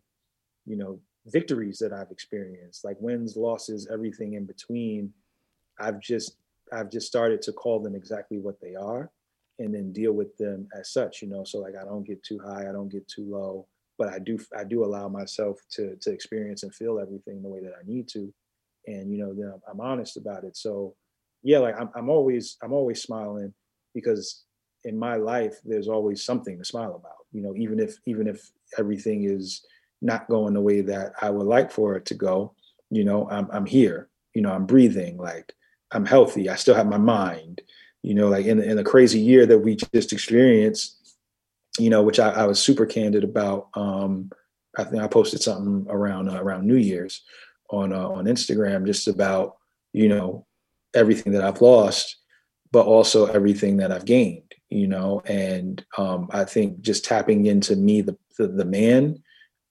[0.65, 5.13] you know victories that i've experienced like wins losses everything in between.
[5.79, 6.37] I've just
[6.73, 9.11] i've just started to call them exactly what they are
[9.59, 12.39] and then deal with them as such you know so like i don't get too
[12.45, 13.67] high i don't get too low
[13.99, 17.61] but i do i do allow myself to to experience and feel everything the way
[17.61, 18.33] that i need to
[18.87, 20.57] and you know then I'm, honest about it.
[20.57, 20.95] So
[21.43, 23.53] yeah like I'm, I'm always i'm always smiling
[23.95, 24.46] because
[24.87, 28.51] in my life there's always something to smile about you know even if even if
[28.79, 29.65] everything is
[30.03, 32.55] not going the way that i would like for it to go
[32.91, 35.53] you know i'm, I'm here you know i'm breathing like
[35.93, 37.61] i'm healthy i still have my mind
[38.03, 41.17] you know like in, in a crazy year that we just experienced
[41.79, 44.31] you know which i, I was super candid about um
[44.79, 47.23] i think i posted something around uh, around new year's
[47.71, 49.57] on uh, on Instagram just about
[49.93, 50.47] you know
[50.95, 52.17] everything that I've lost,
[52.73, 54.43] but also everything that I've gained.
[54.69, 59.23] You know, and um, I think just tapping into me, the the, the man,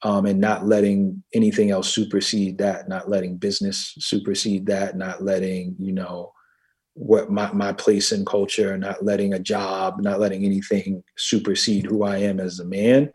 [0.03, 5.75] um, and not letting anything else supersede that, not letting business supersede that, not letting
[5.79, 6.31] you know
[6.93, 12.03] what my, my place in culture, not letting a job, not letting anything supersede who
[12.03, 13.11] I am as a man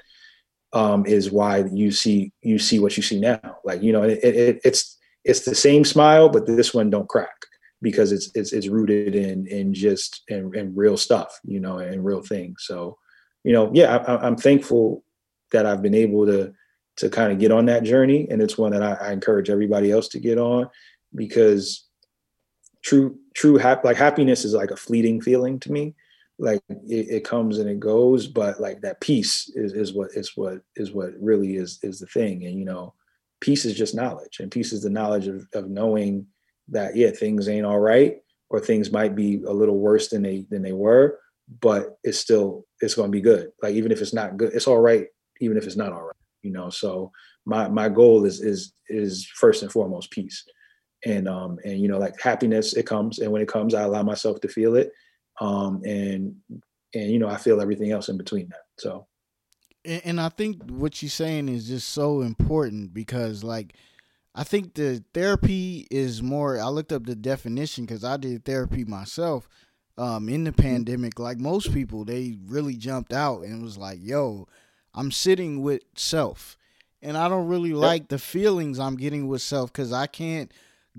[0.72, 3.40] um, is why you see you see what you see now.
[3.64, 7.46] Like you know, it, it, it's it's the same smile, but this one don't crack
[7.82, 12.04] because it's it's it's rooted in in just in, in real stuff, you know, and
[12.04, 12.64] real things.
[12.66, 12.98] So,
[13.44, 15.04] you know, yeah, I, am thankful
[15.52, 16.52] that I've been able to
[16.96, 19.90] to kind of get on that journey, and it's one that I, I encourage everybody
[19.90, 20.68] else to get on
[21.14, 21.86] because
[22.82, 25.94] true true hap- like happiness is like a fleeting feeling to me
[26.38, 30.32] like it, it, comes and it goes but like that peace is, is what is
[30.36, 32.94] what is what really is is the thing and you know
[33.40, 36.26] peace is just knowledge and peace is the knowledge of, of knowing
[36.70, 38.18] that yeah things ain't all right
[38.48, 41.18] or things might be a little worse than they than they were
[41.60, 43.50] but it's still it's going to be good.
[43.60, 45.06] Like even if it's not good it's all right
[45.40, 46.70] even if it's not all right you know?
[46.70, 47.12] So
[47.44, 50.44] my my goal is is is first and foremost peace.
[51.04, 54.02] And um and you know like happiness it comes and when it comes i allow
[54.02, 54.92] myself to feel it
[55.40, 56.36] um, and
[56.94, 58.64] and you know I feel everything else in between that.
[58.78, 59.06] So,
[59.84, 63.74] and, and I think what you're saying is just so important because like
[64.34, 66.58] I think the therapy is more.
[66.60, 69.48] I looked up the definition because I did therapy myself.
[69.98, 74.46] um, in the pandemic, like most people, they really jumped out and was like, "Yo,
[74.94, 76.56] I'm sitting with self."
[77.02, 80.50] And I don't really like the feelings I'm getting with self because I can't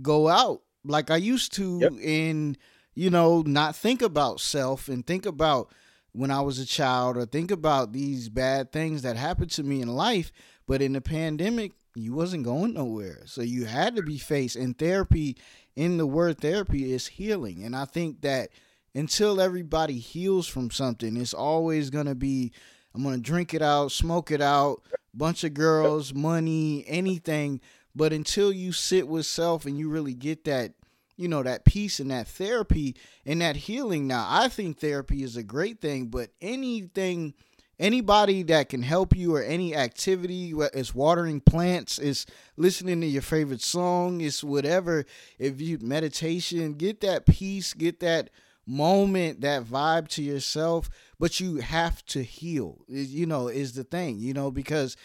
[0.03, 1.93] go out like I used to Yep.
[2.03, 2.57] and,
[2.93, 5.71] you know, not think about self and think about
[6.11, 9.81] when I was a child or think about these bad things that happened to me
[9.81, 10.31] in life.
[10.67, 13.23] But in the pandemic, you wasn't going nowhere.
[13.25, 14.55] So you had to be faced.
[14.55, 15.37] And therapy,
[15.75, 17.63] in the word therapy, is healing.
[17.63, 18.49] And I think that
[18.93, 22.51] until everybody heals from something, it's always going to be
[22.93, 24.81] I'm going to drink it out, smoke it out,
[25.13, 27.61] bunch of girls, money, anything.
[27.95, 30.73] But until you sit with self and you really get that,
[31.15, 34.07] you know, that peace and that therapy and that healing.
[34.07, 37.33] Now, I think therapy is a great thing, but anything,
[37.81, 42.25] anybody that can help you or any activity, is watering plants, is
[42.55, 45.05] listening to your favorite song, it's whatever.
[45.39, 48.29] If you meditation, get that peace, get that
[48.67, 52.85] moment, that vibe to yourself, but you have to heal.
[52.87, 54.95] You know, is the thing, you know, because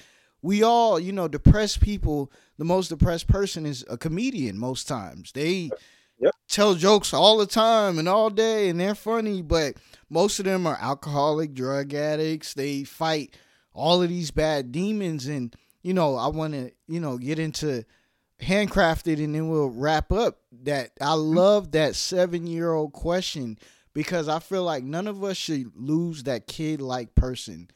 [0.42, 5.32] we all, you know, depressed people, the most depressed person is a comedian most times.
[5.32, 5.70] They
[6.18, 6.34] Yep.
[6.48, 9.76] tell jokes all the time and all day and they're funny, but
[10.08, 12.54] most of them are alcoholic, drug addicts.
[12.54, 13.36] They fight
[13.74, 17.84] all of these bad demons and you know, I want to, you know, get into
[18.40, 21.36] handcrafted and then we'll wrap up that I Mm-hmm.
[21.36, 23.58] love that 7-year-old question
[23.94, 27.68] because I feel like none of us should lose that kid-like person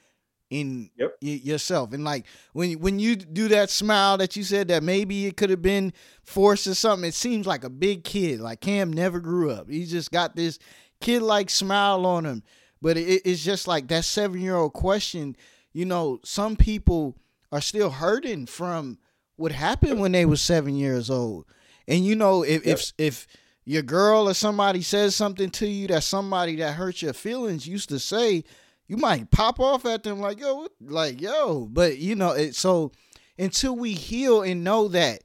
[0.51, 1.17] in Yep.
[1.23, 1.93] y- yourself.
[1.93, 5.51] And like when when you do that smile that you said that maybe it could
[5.51, 5.93] have been
[6.23, 8.41] forced or something, it seems like a big kid.
[8.41, 9.71] Like Cam never grew up.
[9.71, 10.59] He just got this
[11.01, 12.43] kid like smile on him.
[12.83, 15.37] But it, it's just like that seven year old question.
[15.73, 17.17] You know, some people
[17.53, 18.99] are still hurting from
[19.37, 21.47] what happened when they were seven years old.
[21.87, 22.79] And you know, if Yep.
[22.79, 23.27] if if
[23.65, 27.89] your girl or somebody says something to you that somebody that hurts your feelings used
[27.91, 28.43] to say,
[28.91, 31.69] you might pop off at them like yo, like yo.
[31.71, 32.91] But you know, it so
[33.39, 35.23] until we heal and know that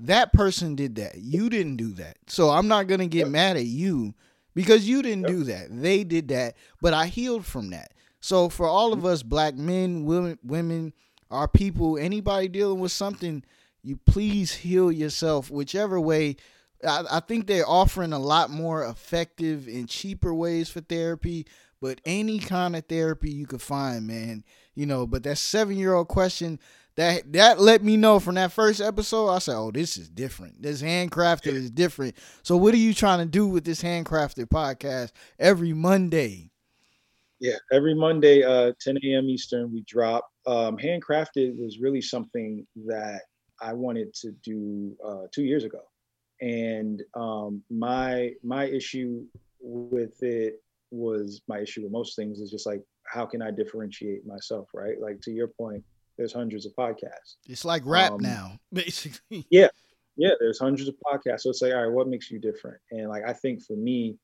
[0.00, 2.16] that person did that, you didn't do that.
[2.26, 3.28] So I'm not gonna get Yep.
[3.28, 4.14] mad at you
[4.52, 5.28] because you didn't Yep.
[5.28, 5.66] do that.
[5.82, 7.92] They did that, but I healed from that.
[8.20, 10.92] So for all of us, black men, women, women,
[11.30, 13.44] our people, anybody dealing with something,
[13.84, 16.34] you please heal yourself, whichever way.
[16.84, 21.46] I, I think they're offering a lot more effective and cheaper ways for therapy,
[21.84, 24.42] but any kind of therapy you could find, man.
[24.74, 26.58] You know, but that seven year old question
[26.96, 29.28] that that let me know from that first episode.
[29.28, 30.62] I said, "Oh, this is different.
[30.62, 35.12] This handcrafted is different." So, what are you trying to do with this handcrafted podcast
[35.38, 36.52] every Monday?
[37.38, 39.28] Yeah, every Monday, uh, 10 a.m.
[39.28, 40.26] Eastern, we drop.
[40.46, 43.20] Um, handcrafted was really something that
[43.60, 45.82] I wanted to do uh, two years ago,
[46.40, 49.26] and um, my my issue
[49.60, 50.63] with it
[50.94, 55.00] was my issue with most things is just like how can I differentiate myself, right?
[55.00, 55.84] Like to your point,
[56.16, 57.36] there's hundreds of podcasts.
[57.48, 59.46] It's like rap Um, now, basically.
[59.50, 59.68] Yeah,
[60.16, 61.40] Yeah, there's hundreds of podcasts.
[61.40, 62.78] So it's like, all right, what makes you different?
[62.90, 64.16] And like, I think for me,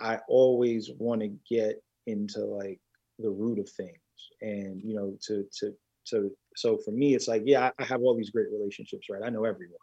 [0.00, 2.80] I always want to get into like
[3.18, 3.98] the root of things,
[4.40, 5.74] and you know, to to
[6.08, 6.30] to.
[6.56, 9.22] So for me, it's like, yeah, I, I have all these great relationships, right?
[9.24, 9.78] I know everyone,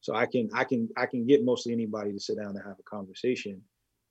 [0.00, 2.78] so I can I can I can get mostly anybody to sit down and have
[2.78, 3.62] a conversation.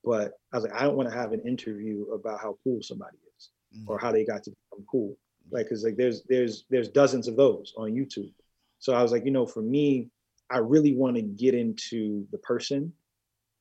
[0.06, 3.18] But I was like, I don't want to have an interview about how cool somebody
[3.18, 3.90] is Mm.
[3.90, 5.18] or how they got to become cool.
[5.52, 8.32] Like, cause like there's there's there's dozens of those on YouTube.
[8.80, 10.10] So I was like, you know, for me,
[10.50, 12.94] I really want to get into the person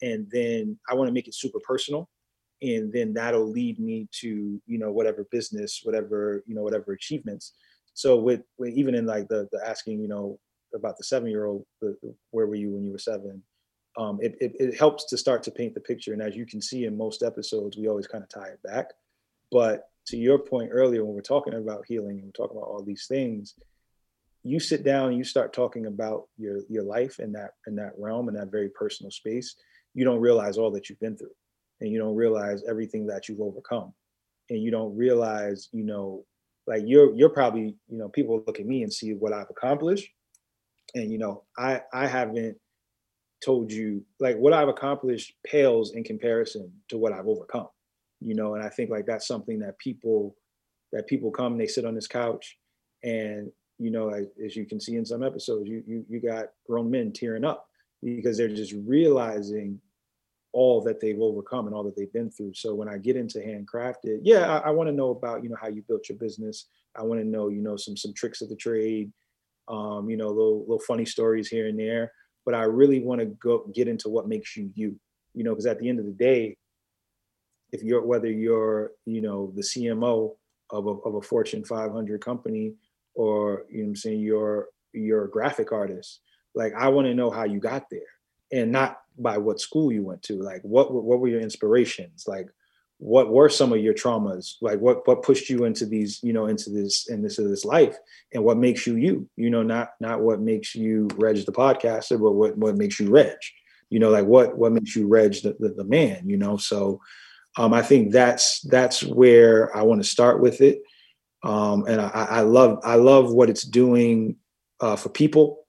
[0.03, 2.09] and then I want to make it super personal.
[2.63, 7.55] And then that'll lead me to, you know, whatever business, whatever, you know, whatever achievements.
[7.95, 10.39] So with, with even in like the, the asking, you know,
[10.75, 11.67] about the seven year old,
[12.31, 13.43] where were you when you were seven?
[13.97, 16.13] Um, it, it, it helps to start to paint the picture.
[16.13, 18.87] And as you can see in most episodes, we always kind of tie it back.
[19.53, 22.83] But to your point earlier, when we're talking about healing and we're talking about all
[22.83, 23.55] these things,
[24.45, 27.93] you sit down and you start talking about your your life in that in that
[27.99, 29.57] realm in that very personal space
[29.95, 31.35] you don't realize all that you've been through
[31.81, 33.93] and you don't realize everything that you've overcome
[34.51, 36.25] and you don't realize you know
[36.67, 40.09] like you're you're probably you know people look at me and see what i've accomplished
[40.95, 42.57] and you know i i haven't
[43.45, 47.69] told you like what i've accomplished pales in comparison to what i've overcome
[48.25, 48.55] you know?
[48.55, 50.35] And i think like that's something that people
[50.93, 52.57] that people come and they sit on this couch
[53.03, 56.47] and you know as, as you can see in some episodes you, you you got
[56.67, 57.67] grown men tearing up
[58.03, 59.79] because they're just realizing
[60.53, 62.55] all that they've overcome and all that they've been through.
[62.55, 65.59] So when i get into handcrafted yeah i, I want to know about you know
[65.61, 66.67] how you built your business.
[66.97, 69.13] I want to know you know some some tricks of the trade
[69.69, 72.13] um you know little little funny stories here and there
[72.45, 74.97] but i really want to go get into what makes you you
[75.35, 76.57] you know because at the end of the day
[77.73, 80.37] if you're whether you're you know the CMO
[80.71, 82.75] of a, of a Fortune 500 company
[83.15, 86.21] or you know I'm saying you're you're a graphic artist
[86.55, 88.01] like I want to know how you got there
[88.53, 92.25] and not by what school you went to like what what were your inspirations?
[92.27, 92.49] Like
[92.99, 94.55] what were some of your traumas?
[94.61, 97.97] Like what what pushed you into these you know into this into this, this life?
[98.33, 99.29] And what makes you you?
[99.37, 103.11] You know not not what makes you reg the podcaster but what what makes you
[103.11, 103.37] reg?
[103.91, 106.57] You know like what what makes you reg the, the, the man you know?
[106.57, 107.01] So
[107.57, 110.83] um, I think that's that's where I want to start with it,
[111.45, 114.37] um, and I, I, love I love what it's doing
[114.81, 115.61] uh, for people.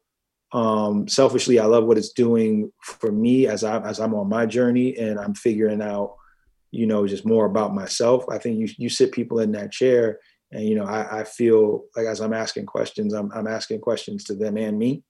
[0.52, 4.48] Um, selfishly, I love what it's doing for me as I as I'm on my
[4.48, 6.16] journey and I'm figuring out,
[6.76, 8.26] you know, just more about myself.
[8.30, 10.20] I think you you sit people in that chair,
[10.52, 14.26] and you know, I, I feel like as I'm asking questions, I'm I'm asking questions
[14.26, 15.04] to them and me,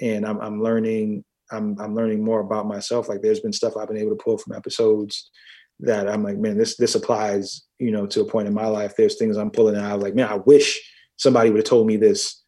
[0.00, 3.08] and I'm I'm learning I'm I'm learning more about myself.
[3.08, 5.30] Like there's been stuff I've been able to pull from episodes
[5.80, 8.94] that I'm like, man, this this applies, you know, to a point in my life.
[8.96, 10.00] There's things I'm pulling out.
[10.00, 10.80] Like, man, I wish
[11.16, 12.42] somebody would have told me this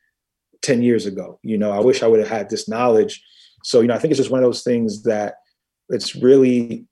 [0.63, 1.39] 10 years ago.
[1.43, 3.23] You know, I wish I would have had this knowledge.
[3.65, 5.35] So, you know, I think it's just one of those things that
[5.91, 6.87] it's really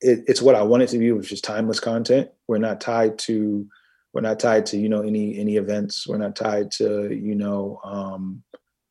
[0.00, 2.30] it, it's what I want it to be, which is timeless content.
[2.46, 3.66] We're not tied to
[4.12, 6.06] we're not tied to, you know, any any events.
[6.06, 8.42] We're not tied to, you know, um,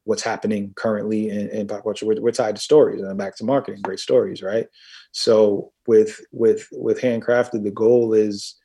[0.06, 2.06] what's happening currently in, in pop culture.
[2.06, 4.68] We're, we're, tied to stories and back to marketing, great stories, right?
[5.12, 8.56] So with with with handcrafted, the goal is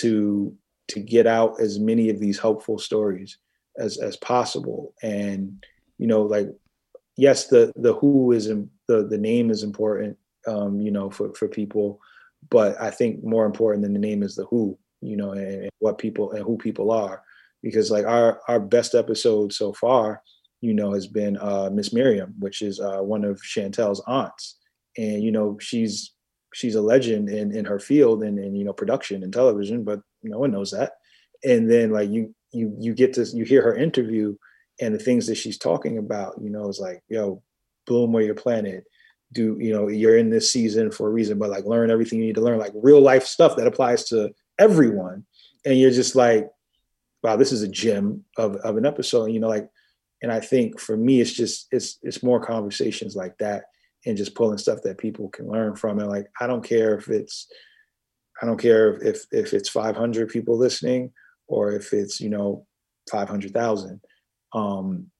[0.00, 0.54] to
[0.88, 3.38] to get out as many of these helpful stories
[3.78, 4.94] as as possible.
[5.02, 5.64] And
[5.98, 6.48] you know, like
[7.16, 10.18] yes, the the who is in, the the name is important,
[10.48, 12.00] um, you know, for for people,
[12.50, 15.70] but I think more important than the name is the who, you know, and, and
[15.78, 17.22] what people and who people are,
[17.62, 20.22] because like our our best episode so far
[20.60, 24.56] you know, has been uh, Miss Miriam, which is uh, one of Chantel's aunts,
[24.96, 26.12] and you know, she's
[26.54, 30.00] she's a legend in in her field and in you know production and television, but
[30.22, 30.92] no one knows that.
[31.44, 34.36] And then like you you you get to you hear her interview
[34.80, 37.42] and the things that she's talking about, you know, is like yo,
[37.86, 38.84] bloom where you're planted.
[39.32, 42.26] Do you know you're in this season for a reason, but like learn everything you
[42.26, 45.26] need to learn, like real life stuff that applies to everyone.
[45.66, 46.48] And you're just like,
[47.22, 49.26] wow, this is a gem of, of an episode.
[49.26, 49.68] You know, like
[50.22, 53.64] and I think for me, it's just it's it's more conversations like that
[54.06, 55.98] and just pulling stuff that people can learn from.
[55.98, 57.46] And like I don't care if it's
[58.42, 61.12] I don't care if if it's 500 people listening
[61.46, 62.66] or if it's you know
[63.10, 64.00] 500,000.
[64.54, 65.10] Um,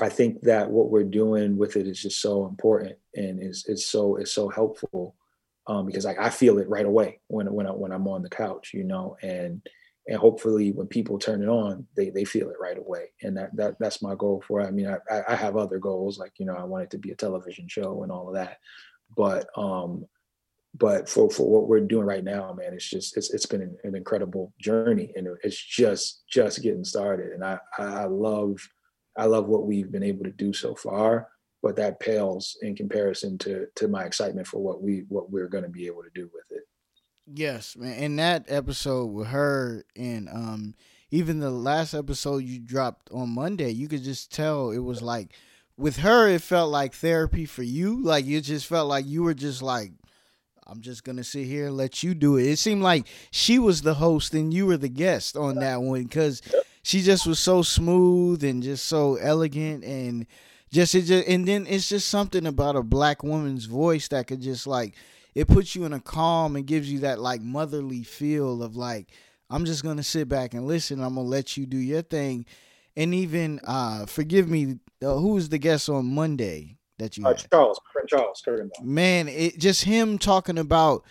[0.00, 3.86] I think that what we're doing with it is just so important and is it's
[3.86, 5.14] so it's so helpful
[5.66, 8.28] um, because like I feel it right away when when I, when I'm on the
[8.28, 9.60] couch, you know, and
[10.08, 13.06] and hopefully when people turn it on they they feel it right away.
[13.22, 16.18] And that, that that's my goal for it i mean I, I have other goals
[16.18, 18.58] like you know i want it to be a television show and all of that.
[19.16, 20.06] But um
[20.74, 23.76] but for for what we're doing right now man it's just it's, it's been an,
[23.84, 27.32] an incredible journey and it's just just getting started.
[27.32, 28.58] And i i love
[29.18, 31.28] i love what we've been able to do so far
[31.62, 35.64] but that pales in comparison to to my excitement for what we what we're going
[35.64, 36.66] to be able to do with it
[37.26, 37.94] Yes, man.
[37.94, 40.74] In that episode with her and um
[41.10, 45.32] even the last episode you dropped on Monday, you could just tell it was like
[45.76, 48.02] with her it felt like therapy for you.
[48.02, 49.92] Like it just felt like you were just like
[50.68, 52.46] I'm just gonna sit here and let you do it.
[52.46, 56.04] It seemed like she was the host and you were the guest on that one
[56.04, 56.42] because
[56.86, 60.24] she just was so smooth and just so elegant and
[60.70, 64.40] just it just and then it's just something about a black woman's voice that could
[64.40, 64.94] just like
[65.34, 69.10] it puts you in a calm and gives you that like motherly feel of like
[69.50, 71.02] I'm just gonna sit back and listen.
[71.02, 72.46] I'm gonna let you do your thing,
[72.96, 77.26] and even uh, forgive me, uh, who was the guest on Monday that you?
[77.26, 78.82] Uh, Charles, Charles Kurtenbach.
[78.82, 81.04] Man, it just him talking about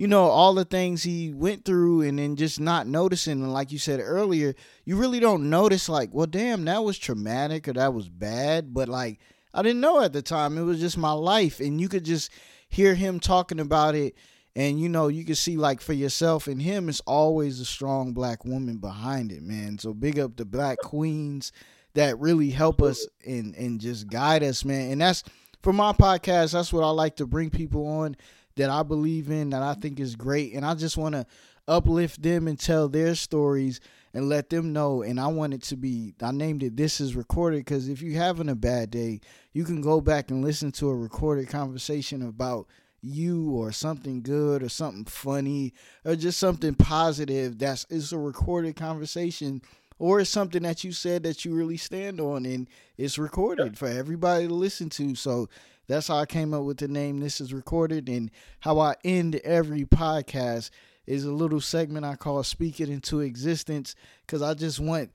[0.00, 3.42] you know all the things he went through and then just not noticing.
[3.42, 4.54] And like you said earlier
[4.86, 8.72] you really don't notice like well damn that was traumatic or that was bad.
[8.72, 9.20] But like
[9.52, 10.56] i didn't know at the time.
[10.56, 11.60] It was just my life.
[11.60, 12.32] And you could just
[12.70, 14.14] hear him talking about it.
[14.56, 18.14] And you know you can see like for yourself and him it's always a strong
[18.14, 19.76] black woman behind it man.
[19.76, 21.52] So big up the black queens
[21.92, 24.92] that really help us and and just guide us man.
[24.92, 25.24] And that's
[25.62, 28.16] for my podcast that's what i like to bring people on
[28.60, 31.26] that i believe in that i think is great and i just want to
[31.68, 33.80] uplift them and tell their stories
[34.12, 35.02] and let them know.
[35.02, 38.20] And I want it to be, I named it This is Recorded because if you're
[38.20, 39.20] having a bad day,
[39.52, 42.66] you can go back and listen to a recorded conversation about
[43.02, 45.72] you or something good or something funny
[46.04, 49.62] or just something positive that's it's a recorded conversation
[50.00, 53.86] or it's something that you said that you really stand on and it's recorded for
[53.86, 55.14] everybody to listen to.
[55.14, 55.48] So
[55.86, 59.36] that's how I came up with the name This is Recorded and how I end
[59.36, 60.70] every podcast
[61.06, 63.94] is a little segment I call Speak It Into Existence
[64.26, 65.10] because I just want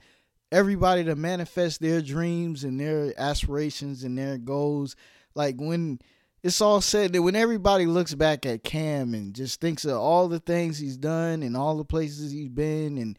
[0.52, 4.96] everybody to manifest their dreams and their aspirations and their goals.
[5.34, 5.98] Like when
[6.44, 10.28] it's all said that when everybody looks back at Cam and just thinks of all
[10.28, 13.18] the things he's done and all the places he's been and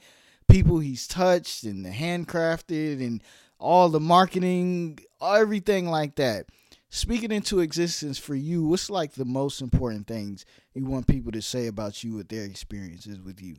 [0.48, 3.22] people he's touched and the handcrafted and
[3.58, 6.46] all the marketing, everything like that.
[6.88, 11.42] Speaking into existence for you, what's like the most important things you want people to
[11.42, 13.56] say about you with their experiences with you?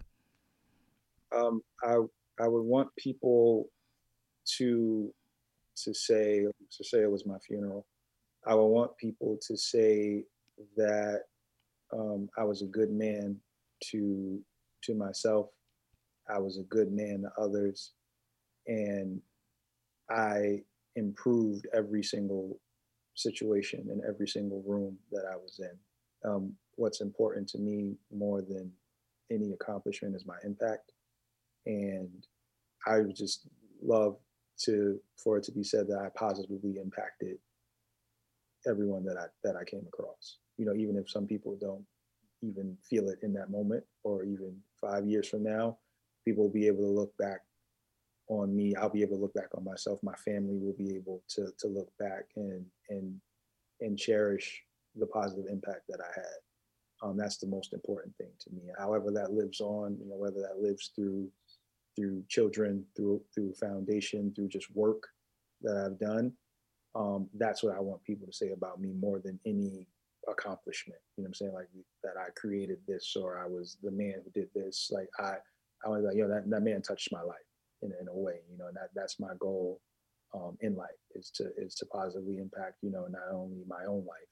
[1.35, 1.97] Um, I
[2.39, 3.69] I would want people
[4.57, 5.13] to
[5.83, 7.85] to say to say it was my funeral.
[8.45, 10.23] I would want people to say
[10.77, 11.23] that
[11.91, 13.37] um, I was a good man
[13.91, 14.39] to
[14.83, 15.49] to myself.
[16.29, 17.91] I was a good man to others,
[18.67, 19.21] and
[20.09, 20.63] I
[20.95, 22.59] improved every single
[23.15, 26.29] situation in every single room that I was in.
[26.29, 28.71] Um, what's important to me more than
[29.31, 30.91] any accomplishment is my impact,
[31.65, 32.25] and
[32.85, 33.47] I would just
[33.81, 34.17] love
[34.65, 37.37] to for it to be said that I positively impacted
[38.67, 40.37] everyone that I that I came across.
[40.57, 41.85] You know, even if some people don't
[42.41, 45.77] even feel it in that moment, or even five years from now,
[46.27, 47.39] people will be able to look back
[48.27, 48.75] on me.
[48.75, 49.99] I'll be able to look back on myself.
[50.03, 53.15] My family will be able to to look back and and
[53.79, 54.61] and cherish
[54.95, 56.39] the positive impact that I had.
[57.01, 58.63] Um, that's the most important thing to me.
[58.77, 61.29] However, that lives on, you know, whether that lives through
[61.95, 65.07] through children, through through foundation, through just work
[65.61, 66.33] that I've done.
[66.93, 69.87] Um, that's what I want people to say about me more than any
[70.27, 70.99] accomplishment.
[71.15, 71.53] You know what I'm saying?
[71.53, 71.69] Like
[72.03, 74.89] that I created this or I was the man who did this.
[74.91, 75.35] Like I,
[75.85, 77.37] I was like, you know, that, that man touched my life
[77.81, 79.79] in, in a way, you know, and that, that's my goal
[80.33, 84.05] um, in life is to, is to positively impact, you know, not only my own
[84.05, 84.29] life,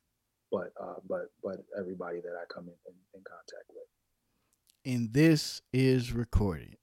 [0.51, 4.93] but, uh, but, but everybody that I come in, in, in contact with.
[4.93, 6.77] And this is recorded.